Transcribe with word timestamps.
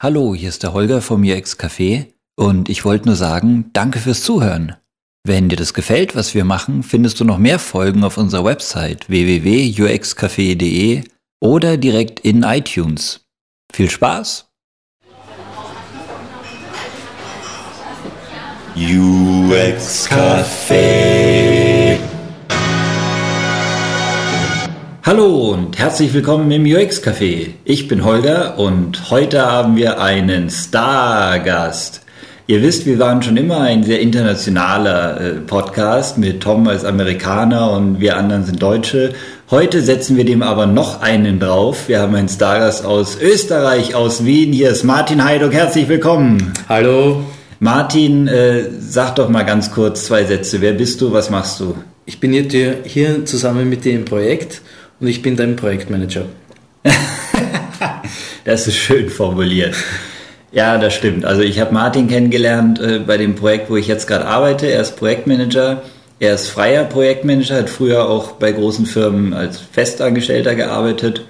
Hallo, 0.00 0.32
hier 0.32 0.48
ist 0.48 0.62
der 0.62 0.74
Holger 0.74 1.02
vom 1.02 1.24
UX 1.24 1.58
Café 1.58 2.06
und 2.36 2.68
ich 2.68 2.84
wollte 2.84 3.06
nur 3.06 3.16
sagen, 3.16 3.70
danke 3.72 3.98
fürs 3.98 4.22
Zuhören. 4.22 4.76
Wenn 5.24 5.48
dir 5.48 5.56
das 5.56 5.74
gefällt, 5.74 6.14
was 6.14 6.36
wir 6.36 6.44
machen, 6.44 6.84
findest 6.84 7.18
du 7.18 7.24
noch 7.24 7.38
mehr 7.38 7.58
Folgen 7.58 8.04
auf 8.04 8.16
unserer 8.16 8.44
Website 8.44 9.08
www.uxcafé.de 9.08 11.02
oder 11.40 11.76
direkt 11.76 12.20
in 12.20 12.44
iTunes. 12.44 13.26
Viel 13.72 13.90
Spaß! 13.90 14.46
UX 18.76 20.08
Café. 20.08 21.47
Hallo 25.08 25.52
und 25.54 25.78
herzlich 25.78 26.12
willkommen 26.12 26.50
im 26.50 26.66
UX 26.66 27.02
Café. 27.02 27.52
Ich 27.64 27.88
bin 27.88 28.04
Holger 28.04 28.58
und 28.58 29.10
heute 29.10 29.50
haben 29.50 29.74
wir 29.74 30.02
einen 30.02 30.50
Stargast. 30.50 32.02
Ihr 32.46 32.60
wisst, 32.60 32.84
wir 32.84 32.98
waren 32.98 33.22
schon 33.22 33.38
immer 33.38 33.62
ein 33.62 33.84
sehr 33.84 34.00
internationaler 34.00 35.18
äh, 35.18 35.30
Podcast 35.36 36.18
mit 36.18 36.42
Tom 36.42 36.68
als 36.68 36.84
Amerikaner 36.84 37.72
und 37.72 38.00
wir 38.00 38.18
anderen 38.18 38.44
sind 38.44 38.60
Deutsche. 38.60 39.14
Heute 39.50 39.80
setzen 39.80 40.18
wir 40.18 40.26
dem 40.26 40.42
aber 40.42 40.66
noch 40.66 41.00
einen 41.00 41.40
drauf. 41.40 41.88
Wir 41.88 42.02
haben 42.02 42.14
einen 42.14 42.28
Stargast 42.28 42.84
aus 42.84 43.18
Österreich, 43.18 43.94
aus 43.94 44.26
Wien. 44.26 44.52
Hier 44.52 44.68
ist 44.68 44.84
Martin 44.84 45.24
Heiduk. 45.24 45.54
Herzlich 45.54 45.88
willkommen. 45.88 46.52
Hallo. 46.68 47.24
Martin, 47.60 48.28
äh, 48.28 48.64
sag 48.78 49.16
doch 49.16 49.30
mal 49.30 49.44
ganz 49.44 49.70
kurz 49.70 50.04
zwei 50.04 50.24
Sätze. 50.24 50.60
Wer 50.60 50.74
bist 50.74 51.00
du? 51.00 51.14
Was 51.14 51.30
machst 51.30 51.60
du? 51.60 51.76
Ich 52.04 52.20
bin 52.20 52.34
hier, 52.34 52.76
hier 52.84 53.24
zusammen 53.24 53.70
mit 53.70 53.86
dir 53.86 53.94
im 53.94 54.04
Projekt 54.04 54.60
und 55.00 55.06
ich 55.06 55.22
bin 55.22 55.36
dein 55.36 55.56
Projektmanager. 55.56 56.26
das 58.44 58.66
ist 58.66 58.76
schön 58.76 59.08
formuliert. 59.08 59.74
Ja, 60.50 60.78
das 60.78 60.94
stimmt. 60.94 61.24
Also 61.24 61.42
ich 61.42 61.60
habe 61.60 61.74
Martin 61.74 62.08
kennengelernt 62.08 62.80
äh, 62.80 63.00
bei 63.00 63.16
dem 63.18 63.34
Projekt, 63.34 63.70
wo 63.70 63.76
ich 63.76 63.86
jetzt 63.86 64.06
gerade 64.06 64.26
arbeite. 64.26 64.66
Er 64.66 64.80
ist 64.80 64.96
Projektmanager. 64.96 65.82
Er 66.20 66.34
ist 66.34 66.48
freier 66.48 66.84
Projektmanager, 66.84 67.56
hat 67.56 67.70
früher 67.70 68.08
auch 68.08 68.32
bei 68.32 68.50
großen 68.50 68.86
Firmen 68.86 69.34
als 69.34 69.58
Festangestellter 69.58 70.54
gearbeitet. 70.54 71.24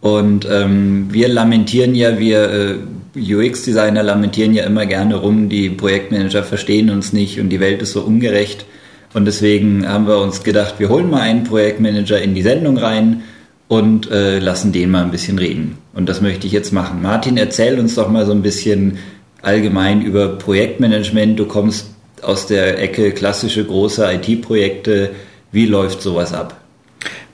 Und 0.00 0.46
ähm, 0.50 1.08
wir 1.10 1.28
lamentieren 1.28 1.94
ja, 1.94 2.18
wir 2.18 2.50
äh, 2.50 2.76
UX-Designer 3.16 4.02
lamentieren 4.02 4.54
ja 4.54 4.64
immer 4.64 4.86
gerne 4.86 5.16
rum, 5.16 5.48
die 5.48 5.68
Projektmanager 5.68 6.42
verstehen 6.42 6.88
uns 6.90 7.12
nicht 7.12 7.38
und 7.38 7.50
die 7.50 7.60
Welt 7.60 7.82
ist 7.82 7.92
so 7.92 8.00
ungerecht. 8.00 8.64
Und 9.12 9.24
deswegen 9.24 9.88
haben 9.88 10.06
wir 10.06 10.18
uns 10.18 10.42
gedacht, 10.44 10.74
wir 10.78 10.88
holen 10.88 11.10
mal 11.10 11.22
einen 11.22 11.44
Projektmanager 11.44 12.20
in 12.20 12.34
die 12.34 12.42
Sendung 12.42 12.78
rein 12.78 13.22
und 13.66 14.10
äh, 14.10 14.38
lassen 14.38 14.72
den 14.72 14.90
mal 14.90 15.02
ein 15.02 15.10
bisschen 15.10 15.38
reden. 15.38 15.78
Und 15.92 16.08
das 16.08 16.20
möchte 16.20 16.46
ich 16.46 16.52
jetzt 16.52 16.72
machen. 16.72 17.02
Martin, 17.02 17.36
erzähl 17.36 17.78
uns 17.78 17.94
doch 17.96 18.08
mal 18.08 18.26
so 18.26 18.32
ein 18.32 18.42
bisschen 18.42 18.98
allgemein 19.42 20.02
über 20.02 20.28
Projektmanagement. 20.38 21.38
Du 21.38 21.46
kommst 21.46 21.86
aus 22.22 22.46
der 22.46 22.80
Ecke 22.80 23.12
klassische 23.12 23.64
große 23.64 24.12
IT-Projekte. 24.12 25.10
Wie 25.52 25.66
läuft 25.66 26.02
sowas 26.02 26.32
ab? 26.32 26.60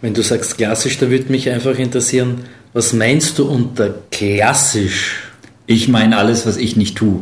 Wenn 0.00 0.14
du 0.14 0.22
sagst 0.22 0.56
klassisch, 0.56 0.98
da 0.98 1.10
würde 1.10 1.32
mich 1.32 1.50
einfach 1.50 1.78
interessieren, 1.78 2.42
was 2.72 2.92
meinst 2.92 3.38
du 3.38 3.46
unter 3.46 3.94
klassisch? 4.10 5.22
Ich 5.66 5.88
meine 5.88 6.16
alles, 6.16 6.46
was 6.46 6.58
ich 6.58 6.76
nicht 6.76 6.96
tue. 6.96 7.20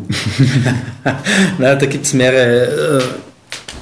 Na, 1.59 1.75
da 1.77 1.87
gibt 1.87 2.05
es 2.05 2.13
mehrere 2.13 2.99
äh, 2.99 3.03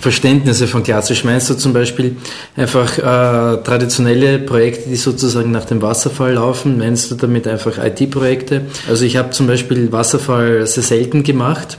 Verständnisse 0.00 0.66
von 0.66 0.83
klassisch. 0.83 1.22
Meinst 1.25 1.48
du 1.48 1.55
zum 1.55 1.72
Beispiel 1.72 2.16
einfach 2.56 2.98
äh, 2.98 3.62
traditionelle 3.62 4.41
Projekte, 4.41 4.88
die 4.88 4.97
sozusagen 4.97 5.52
nach 5.52 5.64
dem 5.64 5.80
Wasserfall 5.80 6.34
laufen? 6.34 6.78
Meinst 6.78 7.11
du 7.11 7.14
damit 7.14 7.47
einfach 7.47 7.78
IT-Projekte? 7.78 8.62
Also 8.88 9.05
ich 9.05 9.16
habe 9.16 9.30
zum 9.30 9.47
Beispiel 9.47 9.92
Wasserfall 9.92 10.66
sehr 10.66 10.83
selten 10.83 11.22
gemacht. 11.22 11.78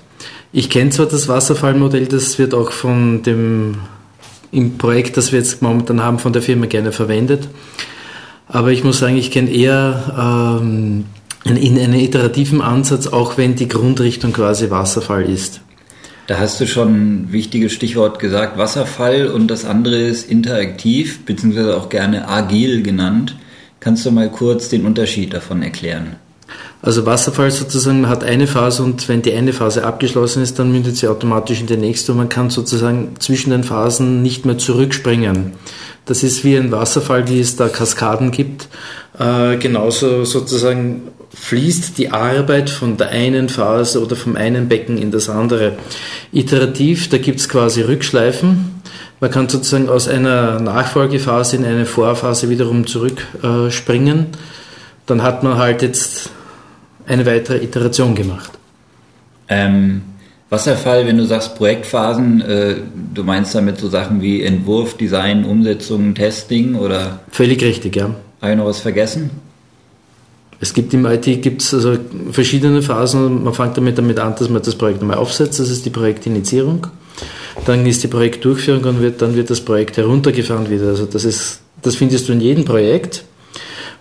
Ich 0.54 0.70
kenne 0.70 0.92
zwar 0.92 1.08
das 1.08 1.28
Wasserfallmodell, 1.28 2.06
das 2.06 2.40
wird 2.40 2.54
auch 2.54 2.72
von 2.72 3.24
dem 3.24 3.76
im 4.54 4.78
Projekt, 4.78 5.18
das 5.18 5.32
wir 5.32 5.40
jetzt 5.40 5.62
momentan 5.62 6.02
haben, 6.02 6.20
von 6.20 6.32
der 6.32 6.44
Firma 6.44 6.68
gerne 6.68 6.92
verwendet. 6.92 7.50
Aber 8.48 8.72
ich 8.72 8.84
muss 8.84 9.00
sagen, 9.00 9.18
ich 9.18 9.32
kenne 9.32 9.50
eher 9.50 10.60
ähm, 10.62 11.06
in 11.44 11.80
einen 11.80 11.96
iterativen 11.96 12.62
Ansatz, 12.62 13.08
auch 13.08 13.38
wenn 13.38 13.56
die 13.56 13.68
Grundrichtung 13.68 14.32
quasi 14.32 14.70
Wasserfall 14.70 15.28
ist. 15.28 15.62
Da 16.28 16.40
hast 16.40 16.62
du 16.62 16.68
schon 16.68 16.94
ein 16.94 17.32
wichtiges 17.34 17.74
Stichwort 17.74 18.20
gesagt, 18.20 18.58
Wasserfall 18.58 19.28
und 19.28 19.48
das 19.48 19.66
andere 19.66 19.98
ist 19.98 20.30
interaktiv, 20.30 21.26
beziehungsweise 21.26 21.76
auch 21.76 21.90
gerne 21.90 22.30
agil 22.30 22.82
genannt. 22.82 23.36
Kannst 23.82 24.06
du 24.06 24.12
mal 24.12 24.30
kurz 24.30 24.70
den 24.70 24.86
Unterschied 24.86 25.34
davon 25.34 25.62
erklären? 25.62 26.16
Also 26.82 27.06
Wasserfall 27.06 27.52
sozusagen 27.52 28.08
hat 28.08 28.24
eine 28.24 28.48
Phase 28.48 28.84
und 28.84 29.08
wenn 29.10 29.22
die 29.22 29.34
eine 29.34 29.54
Phase 29.54 29.86
abgeschlossen 29.86 30.44
ist, 30.44 30.60
dann 30.60 30.72
mündet 30.72 30.96
sie 30.96 31.08
automatisch 31.08 31.60
in 31.60 31.68
die 31.68 31.78
nächste 31.78 32.14
und 32.14 32.18
man 32.18 32.30
kann 32.30 32.50
sozusagen 32.50 33.16
zwischen 33.20 33.52
den 33.52 33.64
Phasen 33.64 34.22
nicht 34.22 34.46
mehr 34.46 34.58
zurückspringen. 34.58 35.54
Das 36.06 36.24
ist 36.24 36.44
wie 36.44 36.58
ein 36.58 36.72
Wasserfall, 36.72 37.30
wie 37.30 37.40
es 37.40 37.56
da 37.56 37.70
Kaskaden 37.70 38.32
gibt. 38.32 38.68
Äh, 39.20 39.58
genauso 39.58 40.26
sozusagen 40.26 41.04
fließt 41.34 41.98
die 41.98 42.10
Arbeit 42.10 42.70
von 42.70 42.98
der 42.98 43.10
einen 43.10 43.50
Phase 43.50 44.02
oder 44.02 44.16
vom 44.16 44.36
einen 44.36 44.68
Becken 44.68 44.98
in 44.98 45.12
das 45.12 45.30
andere. 45.30 45.74
Iterativ, 46.32 47.10
da 47.10 47.18
gibt 47.18 47.40
es 47.40 47.50
quasi 47.50 47.82
Rückschleifen. 47.82 48.82
Man 49.20 49.32
kann 49.32 49.50
sozusagen 49.50 49.90
aus 49.90 50.08
einer 50.08 50.60
Nachfolgephase 50.60 51.56
in 51.56 51.66
eine 51.66 51.86
Vorphase 51.86 52.50
wiederum 52.50 52.86
zurückspringen. 52.86 54.20
Äh, 54.20 54.38
Dann 55.06 55.24
hat 55.24 55.44
man 55.44 55.58
halt 55.58 55.82
jetzt 55.82 56.30
eine 57.08 57.26
weitere 57.26 57.64
Iteration 57.64 58.16
gemacht. 58.16 58.52
Ähm, 59.48 60.02
Wasserfall, 60.50 61.06
wenn 61.08 61.18
du 61.18 61.26
sagst 61.26 61.56
Projektphasen, 61.56 62.42
äh, 62.42 62.76
du 63.14 63.24
meinst 63.24 63.56
damit 63.56 63.80
so 63.80 63.90
Sachen 63.90 64.22
wie 64.22 64.44
Entwurf, 64.44 64.98
Design, 64.98 65.46
Umsetzung, 65.46 66.14
Testing 66.16 66.76
oder? 66.76 67.20
Völlig 67.32 67.64
richtig, 67.64 67.96
ja. 67.96 68.12
Habe 68.44 68.52
ich 68.52 68.58
noch 68.58 68.66
was 68.66 68.82
vergessen? 68.82 69.30
Es 70.60 70.74
gibt 70.74 70.94
im 70.94 71.06
IT 71.06 71.24
gibt's 71.42 71.74
also 71.74 71.98
verschiedene 72.30 72.82
Phasen. 72.82 73.46
Man 73.46 73.54
fängt 73.54 73.78
damit, 73.78 73.98
damit 73.98 74.20
an, 74.20 74.36
dass 74.38 74.50
man 74.50 74.62
das 74.62 74.76
Projekt 74.76 75.00
einmal 75.02 75.18
aufsetzt. 75.18 75.62
Das 75.62 75.70
ist 75.70 75.86
die 75.86 75.90
Projektinitiierung. 75.90 76.88
Dann 77.66 77.86
ist 77.86 78.04
die 78.04 78.10
Projektdurchführung 78.10 78.84
und 78.84 79.02
wird, 79.02 79.22
dann 79.22 79.38
wird 79.38 79.50
das 79.50 79.62
Projekt 79.62 79.96
heruntergefahren 79.96 80.70
wieder. 80.70 80.88
Also 80.88 81.06
das 81.06 81.24
ist, 81.24 81.62
das 81.82 81.96
findest 81.96 82.28
du 82.28 82.34
in 82.34 82.42
jedem 82.42 82.66
Projekt. 82.66 83.24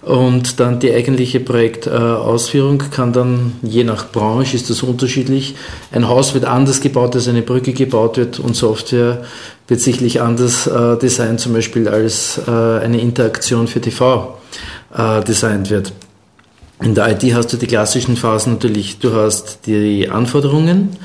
Und 0.02 0.58
dann 0.58 0.80
die 0.80 0.92
eigentliche 0.92 1.38
Projektausführung 1.38 2.78
kann 2.90 3.12
dann, 3.12 3.52
je 3.62 3.84
nach 3.84 4.10
Branche 4.10 4.56
ist 4.56 4.68
das 4.68 4.82
unterschiedlich. 4.82 5.54
Ein 5.92 6.08
Haus 6.08 6.34
wird 6.34 6.44
anders 6.44 6.80
gebaut, 6.80 7.14
als 7.14 7.28
eine 7.28 7.42
Brücke 7.42 7.72
gebaut 7.72 8.16
wird 8.16 8.40
und 8.40 8.56
Software 8.56 9.22
wird 9.68 9.80
sicherlich 9.80 10.20
anders 10.20 10.66
äh, 10.66 10.98
designt, 10.98 11.38
zum 11.38 11.52
Beispiel 11.52 11.88
als 11.88 12.40
äh, 12.48 12.50
eine 12.50 13.00
Interaktion 13.00 13.68
für 13.68 13.80
TV 13.80 14.38
äh, 14.92 15.22
designt 15.22 15.70
wird. 15.70 15.92
In 16.82 16.96
der 16.96 17.12
IT 17.12 17.22
hast 17.32 17.52
du 17.52 17.56
die 17.56 17.68
klassischen 17.68 18.16
Phasen 18.16 18.54
natürlich, 18.54 18.98
du 18.98 19.14
hast 19.14 19.60
die 19.66 20.08
Anforderungen, 20.08 20.96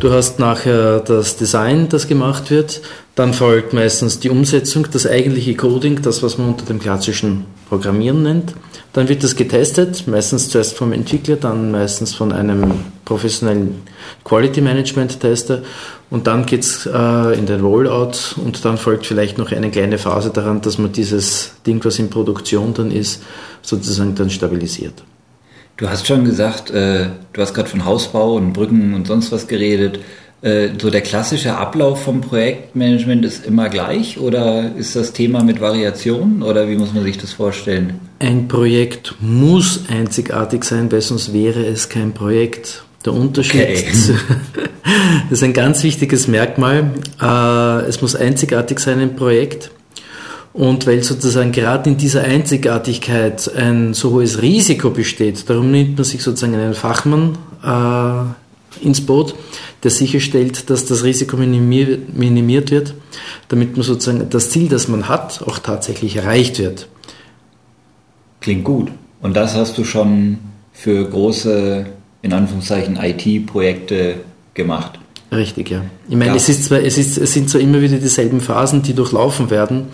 du 0.00 0.10
hast 0.10 0.38
nachher 0.38 1.00
das 1.00 1.36
Design, 1.36 1.90
das 1.90 2.08
gemacht 2.08 2.50
wird, 2.50 2.80
dann 3.14 3.34
folgt 3.34 3.74
meistens 3.74 4.20
die 4.20 4.30
Umsetzung, 4.30 4.86
das 4.90 5.06
eigentliche 5.06 5.54
Coding, 5.54 6.00
das 6.00 6.22
was 6.22 6.38
man 6.38 6.48
unter 6.48 6.64
dem 6.64 6.78
klassischen 6.78 7.44
Programmieren 7.68 8.22
nennt. 8.22 8.54
Dann 8.92 9.08
wird 9.08 9.22
das 9.22 9.36
getestet, 9.36 10.06
meistens 10.06 10.48
zuerst 10.48 10.76
vom 10.76 10.92
Entwickler, 10.92 11.36
dann 11.36 11.70
meistens 11.70 12.14
von 12.14 12.32
einem 12.32 12.84
professionellen 13.04 13.82
Quality 14.24 14.60
Management 14.60 15.20
Tester 15.20 15.62
und 16.10 16.26
dann 16.26 16.46
geht's 16.46 16.86
äh, 16.86 17.38
in 17.38 17.46
den 17.46 17.60
Rollout 17.60 18.36
und 18.36 18.64
dann 18.64 18.78
folgt 18.78 19.06
vielleicht 19.06 19.38
noch 19.38 19.52
eine 19.52 19.70
kleine 19.70 19.98
Phase 19.98 20.30
daran, 20.30 20.62
dass 20.62 20.78
man 20.78 20.92
dieses 20.92 21.52
Ding, 21.66 21.84
was 21.84 21.98
in 21.98 22.08
Produktion 22.10 22.72
dann 22.74 22.90
ist, 22.90 23.22
sozusagen 23.62 24.14
dann 24.14 24.30
stabilisiert. 24.30 25.04
Du 25.76 25.88
hast 25.88 26.06
schon 26.06 26.24
gesagt, 26.24 26.70
äh, 26.70 27.08
du 27.32 27.40
hast 27.40 27.54
gerade 27.54 27.68
von 27.68 27.84
Hausbau 27.84 28.34
und 28.34 28.52
Brücken 28.52 28.94
und 28.94 29.06
sonst 29.06 29.30
was 29.30 29.46
geredet. 29.46 30.00
Äh, 30.40 30.68
so 30.80 30.90
der 30.90 31.00
klassische 31.00 31.56
Ablauf 31.56 32.04
vom 32.04 32.20
Projektmanagement 32.20 33.24
ist 33.24 33.44
immer 33.44 33.68
gleich 33.68 34.18
oder 34.18 34.76
ist 34.76 34.94
das 34.94 35.12
Thema 35.12 35.42
mit 35.42 35.60
Variationen 35.60 36.42
oder 36.42 36.68
wie 36.68 36.76
muss 36.76 36.94
man 36.94 37.02
sich 37.02 37.18
das 37.18 37.32
vorstellen? 37.32 37.98
Ein 38.20 38.46
Projekt 38.46 39.16
muss 39.20 39.84
einzigartig 39.88 40.62
sein, 40.62 40.92
weil 40.92 41.00
sonst 41.00 41.32
wäre 41.32 41.66
es 41.66 41.88
kein 41.88 42.12
Projekt. 42.12 42.84
Der 43.04 43.14
Unterschied 43.14 43.62
okay. 43.62 43.84
das 45.30 45.38
ist 45.38 45.42
ein 45.42 45.52
ganz 45.52 45.82
wichtiges 45.82 46.28
Merkmal. 46.28 46.92
Äh, 47.20 47.88
es 47.88 48.00
muss 48.00 48.14
einzigartig 48.14 48.78
sein, 48.78 49.00
ein 49.00 49.16
Projekt. 49.16 49.72
Und 50.52 50.86
weil 50.86 51.02
sozusagen 51.02 51.52
gerade 51.52 51.90
in 51.90 51.96
dieser 51.96 52.22
Einzigartigkeit 52.22 53.50
ein 53.56 53.92
so 53.92 54.10
hohes 54.10 54.40
Risiko 54.40 54.90
besteht, 54.90 55.48
darum 55.50 55.70
nimmt 55.70 55.96
man 55.96 56.04
sich 56.04 56.22
sozusagen 56.22 56.54
einen 56.54 56.74
Fachmann 56.74 57.38
äh, 57.64 58.84
ins 58.84 59.04
Boot, 59.04 59.34
der 59.82 59.90
sicherstellt, 59.90 60.70
dass 60.70 60.84
das 60.86 61.04
Risiko 61.04 61.36
minimiert, 61.36 62.16
minimiert 62.16 62.70
wird, 62.70 62.94
damit 63.48 63.76
man 63.76 63.84
sozusagen 63.84 64.28
das 64.30 64.50
Ziel, 64.50 64.68
das 64.68 64.88
man 64.88 65.08
hat, 65.08 65.42
auch 65.46 65.58
tatsächlich 65.58 66.16
erreicht 66.16 66.58
wird. 66.58 66.88
Klingt 68.40 68.64
gut. 68.64 68.90
Und 69.20 69.36
das 69.36 69.54
hast 69.54 69.78
du 69.78 69.84
schon 69.84 70.38
für 70.72 71.04
große 71.08 71.86
in 72.22 72.32
Anführungszeichen 72.32 72.96
IT-Projekte 73.00 74.16
gemacht. 74.54 74.98
Richtig, 75.30 75.70
ja. 75.70 75.82
Ich 76.08 76.16
meine, 76.16 76.30
Ja. 76.30 76.36
es, 76.36 76.48
ist 76.48 76.64
zwar, 76.64 76.80
es, 76.80 76.96
ist, 76.96 77.18
es 77.18 77.34
sind 77.34 77.50
zwar 77.50 77.60
immer 77.60 77.82
wieder 77.82 77.98
dieselben 77.98 78.40
Phasen, 78.40 78.82
die 78.82 78.94
durchlaufen 78.94 79.50
werden, 79.50 79.88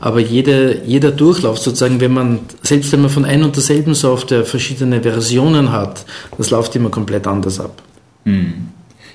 aber 0.00 0.18
jede, 0.18 0.82
jeder 0.84 1.12
Durchlauf 1.12 1.58
sozusagen, 1.58 2.00
wenn 2.00 2.12
man, 2.12 2.40
selbst 2.62 2.90
wenn 2.90 3.00
man 3.00 3.10
von 3.10 3.24
ein 3.24 3.44
und 3.44 3.54
derselben 3.54 3.94
Software 3.94 4.44
verschiedene 4.44 5.00
Versionen 5.02 5.70
hat, 5.70 6.04
das 6.36 6.50
läuft 6.50 6.74
immer 6.74 6.90
komplett 6.90 7.26
anders 7.28 7.60
ab. 7.60 7.82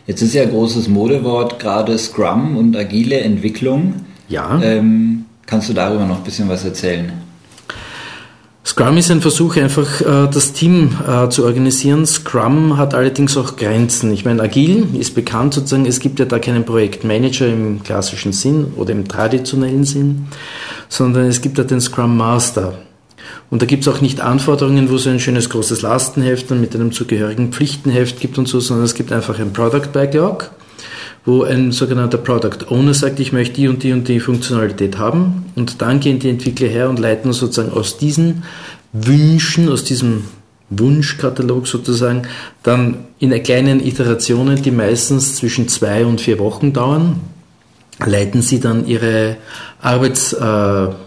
Jetzt 0.08 0.22
ist 0.22 0.34
ja 0.34 0.44
ein 0.44 0.52
großes 0.52 0.88
Modewort 0.88 1.60
gerade 1.60 1.98
Scrum 1.98 2.58
und 2.58 2.76
agile 2.76 3.20
Entwicklung. 3.20 3.96
Ja. 4.30 4.62
Ähm, 4.62 5.26
kannst 5.46 5.70
du 5.70 5.74
darüber 5.74 6.06
noch 6.06 6.18
ein 6.18 6.24
bisschen 6.24 6.48
was 6.48 6.64
erzählen? 6.64 7.12
Scrum 8.64 8.98
ist 8.98 9.12
ein 9.12 9.22
Versuch, 9.22 9.58
einfach 9.58 10.02
äh, 10.02 10.28
das 10.32 10.54
Team 10.54 10.98
äh, 11.08 11.30
zu 11.30 11.46
organisieren. 11.46 12.06
Scrum 12.06 12.78
hat 12.78 12.96
allerdings 12.96 13.38
auch 13.38 13.58
Grenzen. 13.58 14.12
Ich 14.12 14.26
meine, 14.26 14.42
agil 14.42 14.88
ist 15.00 15.14
bekannt 15.14 15.54
sozusagen, 15.54 15.86
es 15.86 16.00
gibt 16.00 16.20
ja 16.20 16.26
da 16.26 16.40
keinen 16.40 16.66
Projektmanager 16.66 17.48
im 17.48 17.84
klassischen 17.84 18.34
Sinn 18.34 18.74
oder 18.76 18.92
im 18.92 19.08
traditionellen 19.08 19.84
Sinn, 19.84 20.28
sondern 20.90 21.26
es 21.26 21.42
gibt 21.42 21.60
da 21.60 21.64
den 21.64 21.80
Scrum 21.80 22.18
Master. 22.18 22.74
Und 23.50 23.62
da 23.62 23.66
gibt 23.66 23.86
es 23.86 23.94
auch 23.94 24.02
nicht 24.02 24.22
Anforderungen, 24.22 24.90
wo 24.90 24.96
es 24.96 25.08
ein 25.08 25.20
schönes 25.20 25.50
großes 25.50 25.82
Lastenheft 25.82 26.52
dann 26.52 26.62
mit 26.62 26.76
einem 26.76 26.92
zugehörigen 26.92 27.52
Pflichtenheft 27.52 28.20
gibt 28.20 28.38
und 28.38 28.48
so, 28.48 28.60
sondern 28.60 28.86
es 28.86 28.96
gibt 28.96 29.12
einfach 29.12 29.40
ein 29.40 29.54
Product 29.54 29.92
Backlog, 29.94 30.52
wo 31.26 31.44
ein 31.44 31.72
sogenannter 31.72 32.18
Product 32.18 32.70
Owner 32.70 32.94
sagt, 32.94 33.20
ich 33.20 33.32
möchte 33.32 33.56
die 33.56 33.68
und 33.68 33.84
die 33.84 33.94
und 33.94 34.08
die 34.08 34.20
Funktionalität 34.20 34.98
haben. 34.98 35.46
Und 35.56 35.82
dann 35.82 36.00
gehen 36.00 36.20
die 36.20 36.30
Entwickler 36.30 36.68
her 36.68 36.90
und 36.90 37.00
leiten 37.00 37.34
sozusagen 37.34 37.74
aus 37.74 37.98
diesen 37.98 38.44
Wünschen, 38.94 39.70
aus 39.70 39.84
diesem 39.84 40.26
Wunschkatalog 40.70 41.68
sozusagen, 41.68 42.24
dann 42.64 43.06
in 43.20 43.32
kleinen 43.44 43.86
Iterationen, 43.86 44.62
die 44.62 44.72
meistens 44.72 45.36
zwischen 45.36 45.68
zwei 45.68 46.06
und 46.06 46.22
vier 46.22 46.40
Wochen 46.40 46.74
dauern, 46.74 47.20
leiten 48.04 48.42
sie 48.42 48.60
dann 48.60 48.88
ihre 48.88 49.38
Arbeitspunkte 49.82 50.96
äh, 51.02 51.05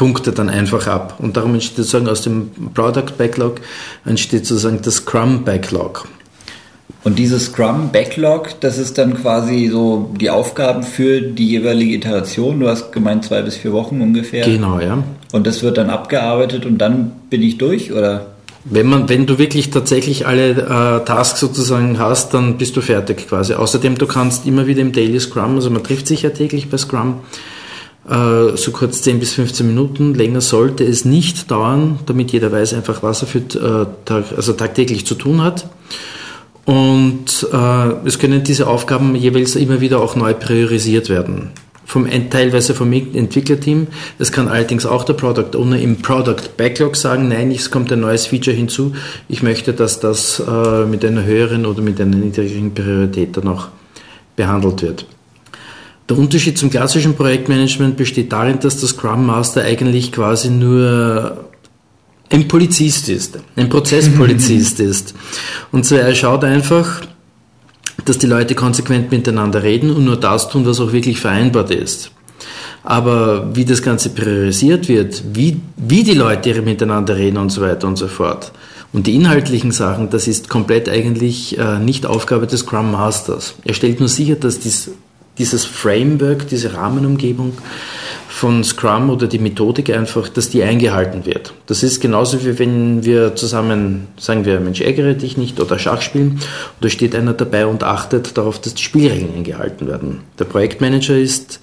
Punkte 0.00 0.32
dann 0.32 0.48
einfach 0.48 0.86
ab. 0.86 1.16
Und 1.18 1.36
darum 1.36 1.52
entsteht 1.52 1.76
sozusagen 1.76 2.08
aus 2.08 2.22
dem 2.22 2.50
Product 2.72 3.18
Backlog 3.18 3.60
entsteht 4.06 4.46
sozusagen 4.46 4.80
das 4.80 4.94
Scrum 4.94 5.44
Backlog. 5.44 6.08
Und 7.04 7.18
dieses 7.18 7.46
Scrum 7.46 7.90
Backlog, 7.92 8.58
das 8.60 8.78
ist 8.78 8.96
dann 8.96 9.12
quasi 9.20 9.68
so 9.70 10.10
die 10.18 10.30
Aufgaben 10.30 10.84
für 10.84 11.20
die 11.20 11.48
jeweilige 11.48 11.96
Iteration. 11.96 12.60
Du 12.60 12.68
hast 12.68 12.92
gemeint 12.92 13.26
zwei 13.26 13.42
bis 13.42 13.56
vier 13.56 13.74
Wochen 13.74 14.00
ungefähr. 14.00 14.46
Genau, 14.46 14.80
ja. 14.80 15.02
Und 15.32 15.46
das 15.46 15.62
wird 15.62 15.76
dann 15.76 15.90
abgearbeitet 15.90 16.64
und 16.64 16.78
dann 16.78 17.12
bin 17.28 17.42
ich 17.42 17.58
durch, 17.58 17.92
oder? 17.92 18.28
Wenn, 18.64 18.86
man, 18.86 19.10
wenn 19.10 19.26
du 19.26 19.38
wirklich 19.38 19.68
tatsächlich 19.68 20.26
alle 20.26 20.52
äh, 20.52 21.04
Tasks 21.04 21.40
sozusagen 21.40 21.98
hast, 21.98 22.32
dann 22.32 22.56
bist 22.56 22.74
du 22.74 22.80
fertig 22.80 23.28
quasi. 23.28 23.52
Außerdem, 23.52 23.98
du 23.98 24.06
kannst 24.06 24.46
immer 24.46 24.66
wieder 24.66 24.80
im 24.80 24.92
Daily 24.92 25.20
Scrum, 25.20 25.56
also 25.56 25.68
man 25.68 25.84
trifft 25.84 26.06
sich 26.06 26.22
ja 26.22 26.30
täglich 26.30 26.70
bei 26.70 26.78
Scrum, 26.78 27.20
so 28.06 28.72
kurz 28.72 29.02
10 29.02 29.20
bis 29.20 29.34
15 29.34 29.66
Minuten, 29.66 30.14
länger 30.14 30.40
sollte 30.40 30.84
es 30.84 31.04
nicht 31.04 31.50
dauern, 31.50 31.98
damit 32.06 32.32
jeder 32.32 32.50
weiß 32.50 32.74
einfach, 32.74 33.02
was 33.02 33.22
er 33.22 33.28
für 33.28 33.86
äh, 34.08 34.22
also 34.36 34.54
tagtäglich 34.54 35.06
zu 35.06 35.14
tun 35.14 35.42
hat. 35.42 35.68
Und 36.64 37.46
äh, 37.52 38.06
es 38.06 38.18
können 38.18 38.42
diese 38.44 38.68
Aufgaben 38.68 39.14
jeweils 39.14 39.56
immer 39.56 39.80
wieder 39.80 40.00
auch 40.00 40.16
neu 40.16 40.34
priorisiert 40.34 41.08
werden. 41.08 41.50
Vom, 41.84 42.08
teilweise 42.30 42.74
vom 42.74 42.92
Entwicklerteam. 42.92 43.88
Es 44.20 44.30
kann 44.30 44.46
allerdings 44.46 44.86
auch 44.86 45.02
der 45.02 45.14
Product 45.14 45.56
Owner 45.56 45.80
im 45.80 45.96
Product 45.96 46.56
Backlog 46.56 46.94
sagen, 46.94 47.26
nein, 47.28 47.50
es 47.50 47.72
kommt 47.72 47.90
ein 47.90 48.00
neues 48.00 48.26
Feature 48.26 48.56
hinzu. 48.56 48.92
Ich 49.28 49.42
möchte, 49.42 49.72
dass 49.72 49.98
das 49.98 50.40
äh, 50.40 50.84
mit 50.84 51.04
einer 51.04 51.24
höheren 51.24 51.66
oder 51.66 51.82
mit 51.82 52.00
einer 52.00 52.14
niedrigeren 52.14 52.72
Priorität 52.72 53.36
dann 53.36 53.48
auch 53.48 53.68
behandelt 54.36 54.82
wird. 54.82 55.06
Der 56.10 56.18
Unterschied 56.18 56.58
zum 56.58 56.70
klassischen 56.70 57.14
Projektmanagement 57.14 57.96
besteht 57.96 58.32
darin, 58.32 58.58
dass 58.58 58.78
der 58.78 58.88
Scrum 58.88 59.26
Master 59.26 59.62
eigentlich 59.62 60.10
quasi 60.10 60.50
nur 60.50 61.44
ein 62.28 62.48
Polizist 62.48 63.08
ist, 63.08 63.38
ein 63.54 63.68
Prozesspolizist 63.68 64.80
ist. 64.80 65.14
Und 65.70 65.86
zwar 65.86 66.00
er 66.00 66.14
schaut 66.16 66.42
einfach, 66.42 67.02
dass 68.04 68.18
die 68.18 68.26
Leute 68.26 68.56
konsequent 68.56 69.12
miteinander 69.12 69.62
reden 69.62 69.90
und 69.90 70.04
nur 70.04 70.16
das 70.16 70.48
tun, 70.48 70.66
was 70.66 70.80
auch 70.80 70.90
wirklich 70.90 71.20
vereinbart 71.20 71.70
ist. 71.70 72.10
Aber 72.82 73.54
wie 73.54 73.64
das 73.64 73.80
Ganze 73.80 74.10
priorisiert 74.10 74.88
wird, 74.88 75.22
wie, 75.34 75.60
wie 75.76 76.02
die 76.02 76.14
Leute 76.14 76.60
miteinander 76.62 77.14
reden 77.14 77.36
und 77.36 77.50
so 77.50 77.60
weiter 77.60 77.86
und 77.86 77.96
so 77.96 78.08
fort. 78.08 78.50
Und 78.92 79.06
die 79.06 79.14
inhaltlichen 79.14 79.70
Sachen, 79.70 80.10
das 80.10 80.26
ist 80.26 80.48
komplett 80.48 80.88
eigentlich 80.88 81.56
äh, 81.56 81.78
nicht 81.78 82.04
Aufgabe 82.04 82.48
des 82.48 82.60
Scrum 82.60 82.90
Masters. 82.90 83.54
Er 83.64 83.74
stellt 83.74 84.00
nur 84.00 84.08
sicher, 84.08 84.34
dass 84.34 84.58
dies, 84.58 84.90
dieses 85.40 85.64
Framework, 85.64 86.46
diese 86.48 86.74
Rahmenumgebung 86.74 87.54
von 88.28 88.62
Scrum 88.62 89.10
oder 89.10 89.26
die 89.26 89.38
Methodik 89.38 89.90
einfach, 89.90 90.28
dass 90.28 90.50
die 90.50 90.62
eingehalten 90.62 91.24
wird. 91.24 91.54
Das 91.66 91.82
ist 91.82 92.00
genauso 92.00 92.44
wie 92.44 92.58
wenn 92.58 93.04
wir 93.04 93.34
zusammen, 93.34 94.06
sagen 94.18 94.44
wir, 94.44 94.60
Mensch, 94.60 94.82
ärgere 94.82 95.14
dich 95.14 95.36
nicht 95.36 95.58
oder 95.58 95.78
Schach 95.78 96.02
spielen 96.02 96.32
und 96.32 96.40
da 96.80 96.90
steht 96.90 97.16
einer 97.16 97.32
dabei 97.32 97.66
und 97.66 97.82
achtet 97.82 98.36
darauf, 98.36 98.60
dass 98.60 98.74
die 98.74 98.82
Spielregeln 98.82 99.34
eingehalten 99.34 99.88
werden. 99.88 100.20
Der 100.38 100.44
Projektmanager 100.44 101.16
ist, 101.16 101.60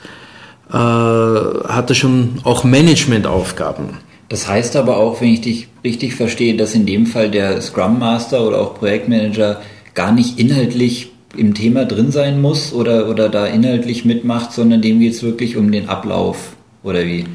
äh, 0.70 0.74
hat 0.74 1.90
da 1.90 1.94
schon 1.94 2.40
auch 2.44 2.64
Managementaufgaben. 2.64 3.90
Das 4.30 4.48
heißt 4.48 4.76
aber 4.76 4.98
auch, 4.98 5.22
wenn 5.22 5.30
ich 5.30 5.42
dich 5.42 5.68
richtig 5.84 6.16
verstehe, 6.16 6.58
dass 6.58 6.74
in 6.74 6.86
dem 6.86 7.06
Fall 7.06 7.30
der 7.30 7.62
Scrum 7.62 8.00
Master 8.00 8.46
oder 8.46 8.60
auch 8.60 8.76
Projektmanager 8.76 9.62
gar 9.94 10.12
nicht 10.12 10.40
inhaltlich 10.40 11.12
im 11.36 11.54
Thema 11.54 11.86
drin 11.86 12.12
sein 12.12 12.42
muss 12.42 12.74
oder, 12.74 13.10
oder 13.10 13.30
da 13.30 13.46
inhaltlich 13.46 14.06
mitmacht, 14.06 14.54
sondern 14.54 14.82
dem 14.82 15.00
geht 15.00 15.14
es 15.14 15.24
wirklich 15.24 15.58
um 15.58 15.72
den 15.72 15.90
Ablauf 15.90 16.56
oder 16.84 17.06
wie? 17.06 17.26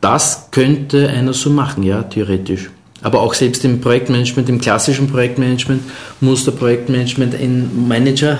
Das 0.00 0.48
könnte 0.50 1.08
einer 1.08 1.32
so 1.32 1.50
machen, 1.50 1.82
ja, 1.82 2.02
theoretisch. 2.02 2.70
Aber 3.02 3.20
auch 3.20 3.34
selbst 3.34 3.64
im 3.64 3.80
Projektmanagement, 3.80 4.48
im 4.48 4.60
klassischen 4.60 5.06
Projektmanagement, 5.06 5.82
muss 6.20 6.44
der 6.44 6.52
Projektmanagement 6.52 7.34
ein 7.34 7.88
Manager 7.88 8.38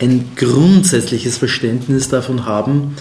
ein 0.00 0.30
grundsätzliches 0.36 1.38
Verständnis 1.38 2.08
davon 2.08 2.46
haben, 2.46 2.94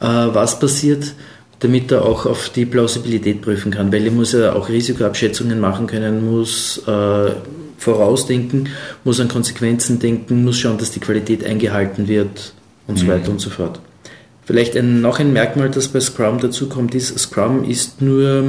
äh, 0.00 0.06
was 0.06 0.60
passiert, 0.60 1.14
damit 1.60 1.90
er 1.90 2.04
auch 2.04 2.26
auf 2.26 2.50
die 2.50 2.64
Plausibilität 2.64 3.42
prüfen 3.42 3.72
kann, 3.72 3.92
weil 3.92 4.04
er 4.04 4.12
muss 4.12 4.32
ja 4.32 4.54
auch 4.54 4.68
Risikoabschätzungen 4.68 5.58
machen 5.60 5.86
können, 5.86 6.30
muss 6.30 6.78
äh, 6.86 7.30
vorausdenken, 7.78 8.68
muss 9.04 9.20
an 9.20 9.28
Konsequenzen 9.28 9.98
denken, 9.98 10.44
muss 10.44 10.58
schauen, 10.58 10.78
dass 10.78 10.90
die 10.90 11.00
Qualität 11.00 11.44
eingehalten 11.44 12.08
wird 12.08 12.52
und 12.86 12.98
so 12.98 13.06
weiter 13.06 13.30
und 13.30 13.40
so 13.40 13.50
fort. 13.50 13.80
Vielleicht 14.44 14.76
ein, 14.76 15.00
noch 15.00 15.20
ein 15.20 15.32
Merkmal, 15.32 15.70
das 15.70 15.88
bei 15.88 16.00
Scrum 16.00 16.38
dazu 16.38 16.68
kommt, 16.68 16.94
ist, 16.94 17.18
Scrum 17.18 17.64
ist 17.64 18.02
nur, 18.02 18.44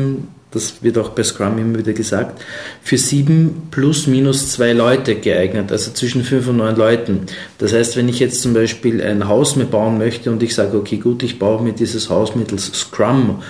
das 0.51 0.83
wird 0.83 0.97
auch 0.97 1.09
bei 1.09 1.23
Scrum 1.23 1.57
immer 1.57 1.79
wieder 1.79 1.93
gesagt, 1.93 2.41
für 2.81 2.97
sieben 2.97 3.69
plus 3.71 4.05
minus 4.05 4.51
zwei 4.51 4.73
Leute 4.73 5.15
geeignet, 5.15 5.71
also 5.71 5.91
zwischen 5.91 6.23
fünf 6.23 6.49
und 6.49 6.57
neun 6.57 6.75
Leuten. 6.75 7.21
Das 7.59 7.71
heißt, 7.71 7.95
wenn 7.95 8.09
ich 8.09 8.19
jetzt 8.19 8.41
zum 8.41 8.53
Beispiel 8.53 9.01
ein 9.01 9.29
Haus 9.29 9.55
mir 9.55 9.65
bauen 9.65 9.97
möchte 9.97 10.31
und 10.31 10.43
ich 10.43 10.53
sage, 10.53 10.77
okay, 10.77 10.97
gut, 10.97 11.23
ich 11.23 11.39
baue 11.39 11.63
mir 11.63 11.71
dieses 11.71 12.09
Haus 12.09 12.35
mittels 12.35 12.65
Scrum, 12.73 13.41